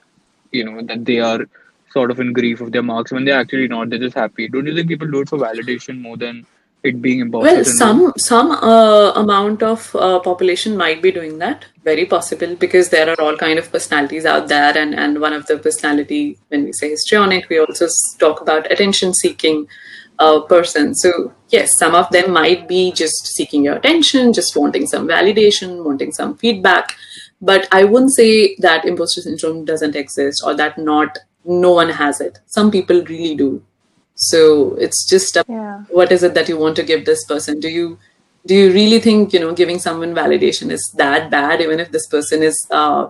you 0.51 0.63
know 0.65 0.81
that 0.83 1.05
they 1.05 1.19
are 1.19 1.45
sort 1.91 2.11
of 2.11 2.19
in 2.19 2.33
grief 2.33 2.61
of 2.61 2.71
their 2.71 2.83
marks 2.83 3.11
when 3.11 3.25
they're 3.25 3.39
actually 3.39 3.67
not. 3.67 3.89
They're 3.89 3.99
just 3.99 4.15
happy. 4.15 4.47
Don't 4.47 4.65
you 4.65 4.75
think 4.75 4.87
people 4.87 5.09
do 5.09 5.21
it 5.21 5.29
for 5.29 5.39
validation 5.39 6.01
more 6.01 6.17
than 6.17 6.45
it 6.83 7.01
being 7.01 7.19
imposter 7.19 7.53
Well, 7.53 7.65
some 7.65 8.13
some 8.17 8.51
uh, 8.51 9.11
amount 9.15 9.63
of 9.63 9.93
uh, 9.95 10.19
population 10.19 10.77
might 10.77 11.01
be 11.01 11.11
doing 11.11 11.37
that. 11.39 11.65
Very 11.83 12.05
possible 12.05 12.55
because 12.55 12.89
there 12.89 13.09
are 13.09 13.19
all 13.19 13.35
kind 13.35 13.59
of 13.59 13.71
personalities 13.71 14.25
out 14.25 14.47
there, 14.47 14.77
and 14.77 14.95
and 14.95 15.19
one 15.19 15.33
of 15.33 15.45
the 15.47 15.57
personality 15.57 16.37
when 16.47 16.63
we 16.63 16.73
say 16.73 16.89
histrionic, 16.89 17.49
we 17.49 17.59
also 17.59 17.87
talk 18.19 18.41
about 18.41 18.71
attention 18.71 19.13
seeking 19.13 19.67
uh, 20.19 20.41
person. 20.41 20.95
So 20.95 21.33
yes, 21.49 21.77
some 21.77 21.95
of 21.95 22.09
them 22.11 22.31
might 22.31 22.67
be 22.67 22.91
just 22.91 23.27
seeking 23.27 23.63
your 23.63 23.75
attention, 23.75 24.33
just 24.33 24.55
wanting 24.55 24.87
some 24.87 25.07
validation, 25.07 25.83
wanting 25.83 26.13
some 26.13 26.37
feedback. 26.37 26.95
But 27.41 27.67
I 27.71 27.85
wouldn't 27.85 28.13
say 28.13 28.55
that 28.57 28.85
imposter 28.85 29.21
syndrome 29.21 29.65
doesn't 29.65 29.95
exist 29.95 30.41
or 30.45 30.53
that 30.55 30.77
not 30.77 31.17
no 31.45 31.71
one 31.71 31.89
has 31.89 32.21
it. 32.21 32.39
Some 32.45 32.71
people 32.71 33.03
really 33.05 33.35
do. 33.35 33.63
So 34.15 34.75
it's 34.75 35.07
just 35.09 35.37
a, 35.37 35.45
Yeah. 35.47 35.83
what 35.89 36.11
is 36.11 36.23
it 36.23 36.33
that 36.33 36.49
you 36.49 36.57
want 36.57 36.75
to 36.77 36.83
give 36.83 37.05
this 37.05 37.25
person? 37.25 37.59
Do 37.59 37.69
you 37.69 37.97
do 38.45 38.55
you 38.55 38.71
really 38.71 38.99
think 38.99 39.33
you 39.33 39.39
know 39.39 39.53
giving 39.53 39.79
someone 39.79 40.13
validation 40.13 40.71
is 40.71 40.83
that 40.97 41.29
bad? 41.29 41.61
Even 41.61 41.79
if 41.79 41.91
this 41.91 42.07
person 42.07 42.43
is 42.43 42.57
uh, 42.71 43.09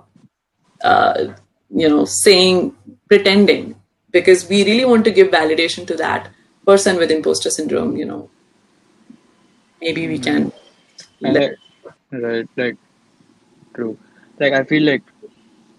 uh, 0.83 1.33
you 1.69 1.89
know 1.89 2.05
saying 2.05 2.75
pretending, 3.07 3.75
because 4.11 4.47
we 4.49 4.63
really 4.65 4.85
want 4.85 5.05
to 5.05 5.11
give 5.11 5.29
validation 5.29 5.87
to 5.87 5.95
that 5.97 6.29
person 6.65 6.97
with 6.97 7.11
imposter 7.11 7.49
syndrome. 7.49 7.95
You 7.97 8.05
know, 8.05 8.29
maybe 9.81 10.07
we 10.07 10.19
can. 10.19 10.51
And 11.23 11.33
let- 11.33 11.57
like, 12.13 12.21
right, 12.23 12.49
like 12.57 12.77
true. 13.75 13.97
Like 14.39 14.53
I 14.53 14.63
feel 14.63 14.83
like 14.83 15.03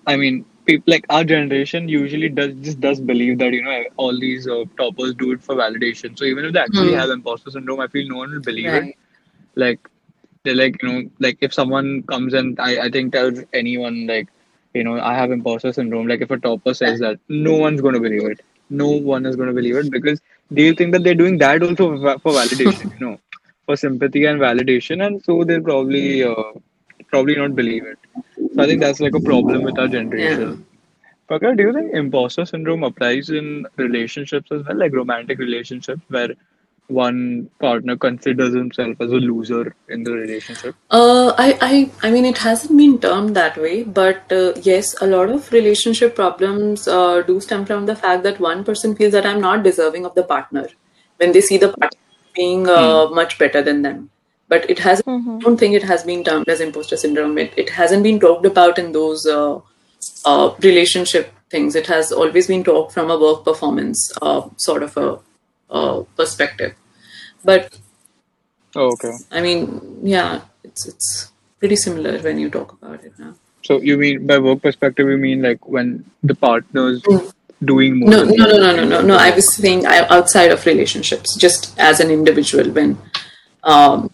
I 0.07 0.17
mean, 0.17 0.45
people 0.71 0.93
like 0.93 1.07
our 1.11 1.25
generation 1.25 1.89
usually 1.89 2.29
does 2.29 2.55
just 2.67 2.81
does 2.81 3.01
believe 3.01 3.39
that 3.39 3.53
you 3.55 3.63
know 3.63 3.77
all 3.97 4.19
these 4.27 4.49
uh, 4.49 4.65
toppers 4.79 5.15
do 5.15 5.33
it 5.33 5.43
for 5.43 5.57
validation. 5.57 6.19
So 6.19 6.25
even 6.25 6.45
if 6.47 6.53
they 6.55 6.61
actually 6.61 6.93
Hmm. 6.93 7.01
have 7.03 7.11
imposter 7.11 7.51
syndrome, 7.51 7.81
I 7.81 7.89
feel 7.89 8.09
no 8.09 8.19
one 8.19 8.31
will 8.33 8.41
believe 8.53 8.75
it. 8.75 8.89
Like 9.55 9.81
they're 10.45 10.55
like 10.55 10.83
you 10.83 10.89
know 10.89 11.11
like 11.21 11.39
if 11.41 11.53
someone 11.55 12.03
comes 12.03 12.35
and 12.35 12.59
I 12.61 12.71
I 12.87 12.91
think 12.91 13.13
tells 13.13 13.41
anyone 13.53 14.07
like 14.07 14.29
you 14.75 14.85
know 14.85 14.99
I 15.01 15.15
have 15.15 15.31
imposter 15.33 15.73
syndrome. 15.73 16.07
Like 16.09 16.21
if 16.23 16.31
a 16.31 16.39
topper 16.39 16.75
says 16.75 17.01
that, 17.01 17.19
no 17.29 17.55
one's 17.57 17.81
going 17.81 17.95
to 17.95 18.01
believe 18.09 18.27
it. 18.33 18.41
No 18.71 18.89
one 19.13 19.27
is 19.27 19.37
going 19.37 19.49
to 19.49 19.55
believe 19.55 19.77
it 19.77 19.91
because 19.91 20.21
they'll 20.51 20.75
think 20.75 20.93
that 20.93 21.05
they're 21.05 21.21
doing 21.25 21.39
that 21.39 21.63
also 21.63 21.91
for, 21.99 22.19
for 22.21 22.33
validation. 22.41 22.91
You 22.99 23.07
know, 23.07 23.21
for 23.67 23.77
sympathy 23.77 24.25
and 24.27 24.41
validation, 24.41 25.05
and 25.07 25.23
so 25.23 25.45
they'll 25.45 25.63
probably 25.71 26.23
uh, 26.25 26.53
probably 27.09 27.37
not 27.37 27.55
believe 27.57 27.85
it. 27.87 27.99
So 28.55 28.63
I 28.63 28.67
think 28.67 28.81
that's 28.81 29.01
like 29.01 29.15
a 29.15 29.21
problem 29.21 29.63
with 29.63 29.79
our 29.79 29.87
Yeah. 29.87 29.93
generation. 29.93 30.67
Pragya, 31.31 31.57
do 31.57 31.63
you 31.63 31.73
think 31.73 31.95
imposter 31.95 32.45
syndrome 32.45 32.83
applies 32.83 33.31
in 33.31 33.67
relationships 33.77 34.51
as 34.51 34.65
well, 34.67 34.77
like 34.77 34.93
romantic 34.93 35.39
relationships, 35.39 36.03
where 36.09 36.31
one 36.89 37.49
partner 37.61 37.97
considers 37.97 38.53
himself 38.53 38.97
as 39.01 39.13
a 39.13 39.21
loser 39.27 39.75
in 39.89 40.03
the 40.03 40.13
relationship? 40.13 40.75
Uh, 40.91 41.33
I, 41.39 41.57
I, 41.61 41.91
I 42.03 42.11
mean, 42.11 42.25
it 42.25 42.39
hasn't 42.39 42.77
been 42.77 42.99
termed 42.99 43.37
that 43.37 43.57
way, 43.57 43.85
but 43.85 44.33
uh, 44.33 44.55
yes, 44.63 45.01
a 45.01 45.07
lot 45.07 45.31
of 45.31 45.53
relationship 45.53 46.17
problems 46.17 46.89
uh, 46.89 47.23
do 47.23 47.41
stem 47.41 47.65
from 47.65 47.87
the 47.87 47.95
fact 47.95 48.25
that 48.25 48.41
one 48.41 48.65
person 48.65 48.97
feels 48.97 49.13
that 49.13 49.25
I'm 49.25 49.41
not 49.41 49.63
deserving 49.63 50.05
of 50.05 50.17
the 50.17 50.25
partner 50.25 50.67
when 51.19 51.31
they 51.31 51.41
see 51.41 51.59
the 51.59 51.69
partner 51.69 52.01
being 52.35 52.69
uh, 52.69 53.07
much 53.11 53.39
better 53.39 53.63
than 53.63 53.83
them. 53.83 54.11
But 54.51 54.69
it 54.69 54.79
has, 54.81 55.01
I 55.07 55.39
don't 55.39 55.57
think 55.57 55.75
it 55.75 55.85
has 55.85 56.03
been 56.03 56.23
termed 56.25 56.49
as 56.49 56.61
imposter 56.61 56.97
syndrome. 56.99 57.39
It, 57.39 57.55
it 57.57 57.71
hasn't 57.71 58.03
been 58.03 58.21
talked 58.21 58.45
about 58.45 58.79
in 58.79 58.93
those 58.93 59.25
uh, 59.27 59.61
uh, 60.27 60.55
relationship 60.61 61.33
things. 61.49 61.75
It 61.75 61.87
has 61.87 62.13
always 62.13 62.49
been 62.49 62.65
talked 62.65 62.93
from 62.93 63.11
a 63.11 63.19
work 63.19 63.45
performance 63.45 64.13
uh, 64.21 64.43
sort 64.59 64.83
of 64.83 64.97
a 64.97 65.21
uh, 65.71 66.03
perspective. 66.17 66.75
But 67.45 67.79
Oh, 68.77 68.93
okay. 68.93 69.13
I 69.31 69.41
mean, 69.41 69.99
yeah, 70.03 70.43
it's 70.63 70.87
it's 70.87 71.33
pretty 71.59 71.77
similar 71.77 72.19
when 72.21 72.39
you 72.39 72.51
talk 72.51 72.73
about 72.73 73.05
it 73.05 73.13
now. 73.19 73.35
So 73.63 73.81
you 73.81 73.97
mean 73.99 74.27
by 74.27 74.39
work 74.39 74.63
perspective, 74.63 75.09
you 75.09 75.17
mean 75.17 75.43
like 75.43 75.67
when 75.67 76.05
the 76.23 76.35
partner's 76.35 77.03
doing 77.65 77.99
more? 77.99 78.11
No, 78.11 78.25
no, 78.25 78.47
no, 78.47 78.57
no, 78.59 78.77
no, 78.77 78.85
no, 78.85 79.01
no. 79.03 79.17
I 79.17 79.31
was 79.35 79.55
saying 79.55 79.87
outside 79.87 80.53
of 80.53 80.65
relationships, 80.67 81.37
just 81.37 81.79
as 81.79 82.01
an 82.01 82.11
individual. 82.11 82.71
When, 82.71 82.97
um, 83.65 84.11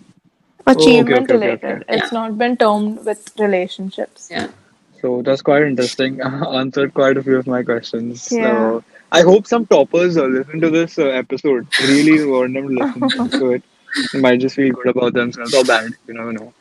Achievement 0.66 1.30
okay, 1.30 1.34
okay, 1.34 1.52
okay. 1.52 1.68
related. 1.68 1.84
It's 1.88 2.12
not 2.12 2.36
been 2.36 2.56
termed 2.56 3.04
with 3.04 3.32
relationships. 3.38 4.28
yeah, 4.30 4.48
So 5.00 5.22
that's 5.22 5.42
quite 5.42 5.62
interesting. 5.62 6.20
Answered 6.60 6.92
quite 6.92 7.16
a 7.16 7.22
few 7.22 7.36
of 7.36 7.46
my 7.46 7.62
questions. 7.62 8.28
Yeah. 8.30 8.42
So 8.42 8.84
I 9.12 9.22
hope 9.22 9.46
some 9.46 9.66
toppers 9.66 10.16
uh, 10.16 10.24
listen 10.24 10.60
to 10.60 10.70
this 10.70 10.98
uh, 10.98 11.06
episode. 11.06 11.68
Really 11.82 12.24
want 12.30 12.54
them 12.54 12.76
to 12.76 12.98
listen 12.98 13.30
to 13.30 13.52
it. 13.52 13.62
They 14.12 14.20
might 14.20 14.40
just 14.40 14.56
feel 14.56 14.74
good 14.74 14.88
about 14.88 15.14
themselves 15.14 15.54
or 15.54 15.64
bad. 15.64 15.92
You 16.06 16.14
never 16.14 16.32
know. 16.32 16.52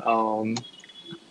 Um, 0.00 0.56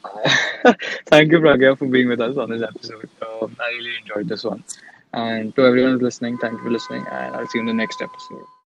thank 1.07 1.31
you, 1.31 1.39
Pragya, 1.39 1.77
for 1.77 1.87
being 1.87 2.07
with 2.07 2.21
us 2.21 2.37
on 2.37 2.49
this 2.49 2.61
episode. 2.61 3.09
Um, 3.21 3.55
I 3.59 3.69
really 3.71 3.97
enjoyed 4.01 4.27
this 4.27 4.43
one. 4.43 4.63
And 5.13 5.53
to 5.55 5.65
everyone 5.65 5.99
listening, 5.99 6.37
thank 6.37 6.53
you 6.53 6.63
for 6.63 6.71
listening. 6.71 7.05
And 7.11 7.35
I'll 7.35 7.47
see 7.47 7.57
you 7.57 7.61
in 7.61 7.67
the 7.67 7.73
next 7.73 8.01
episode. 8.01 8.45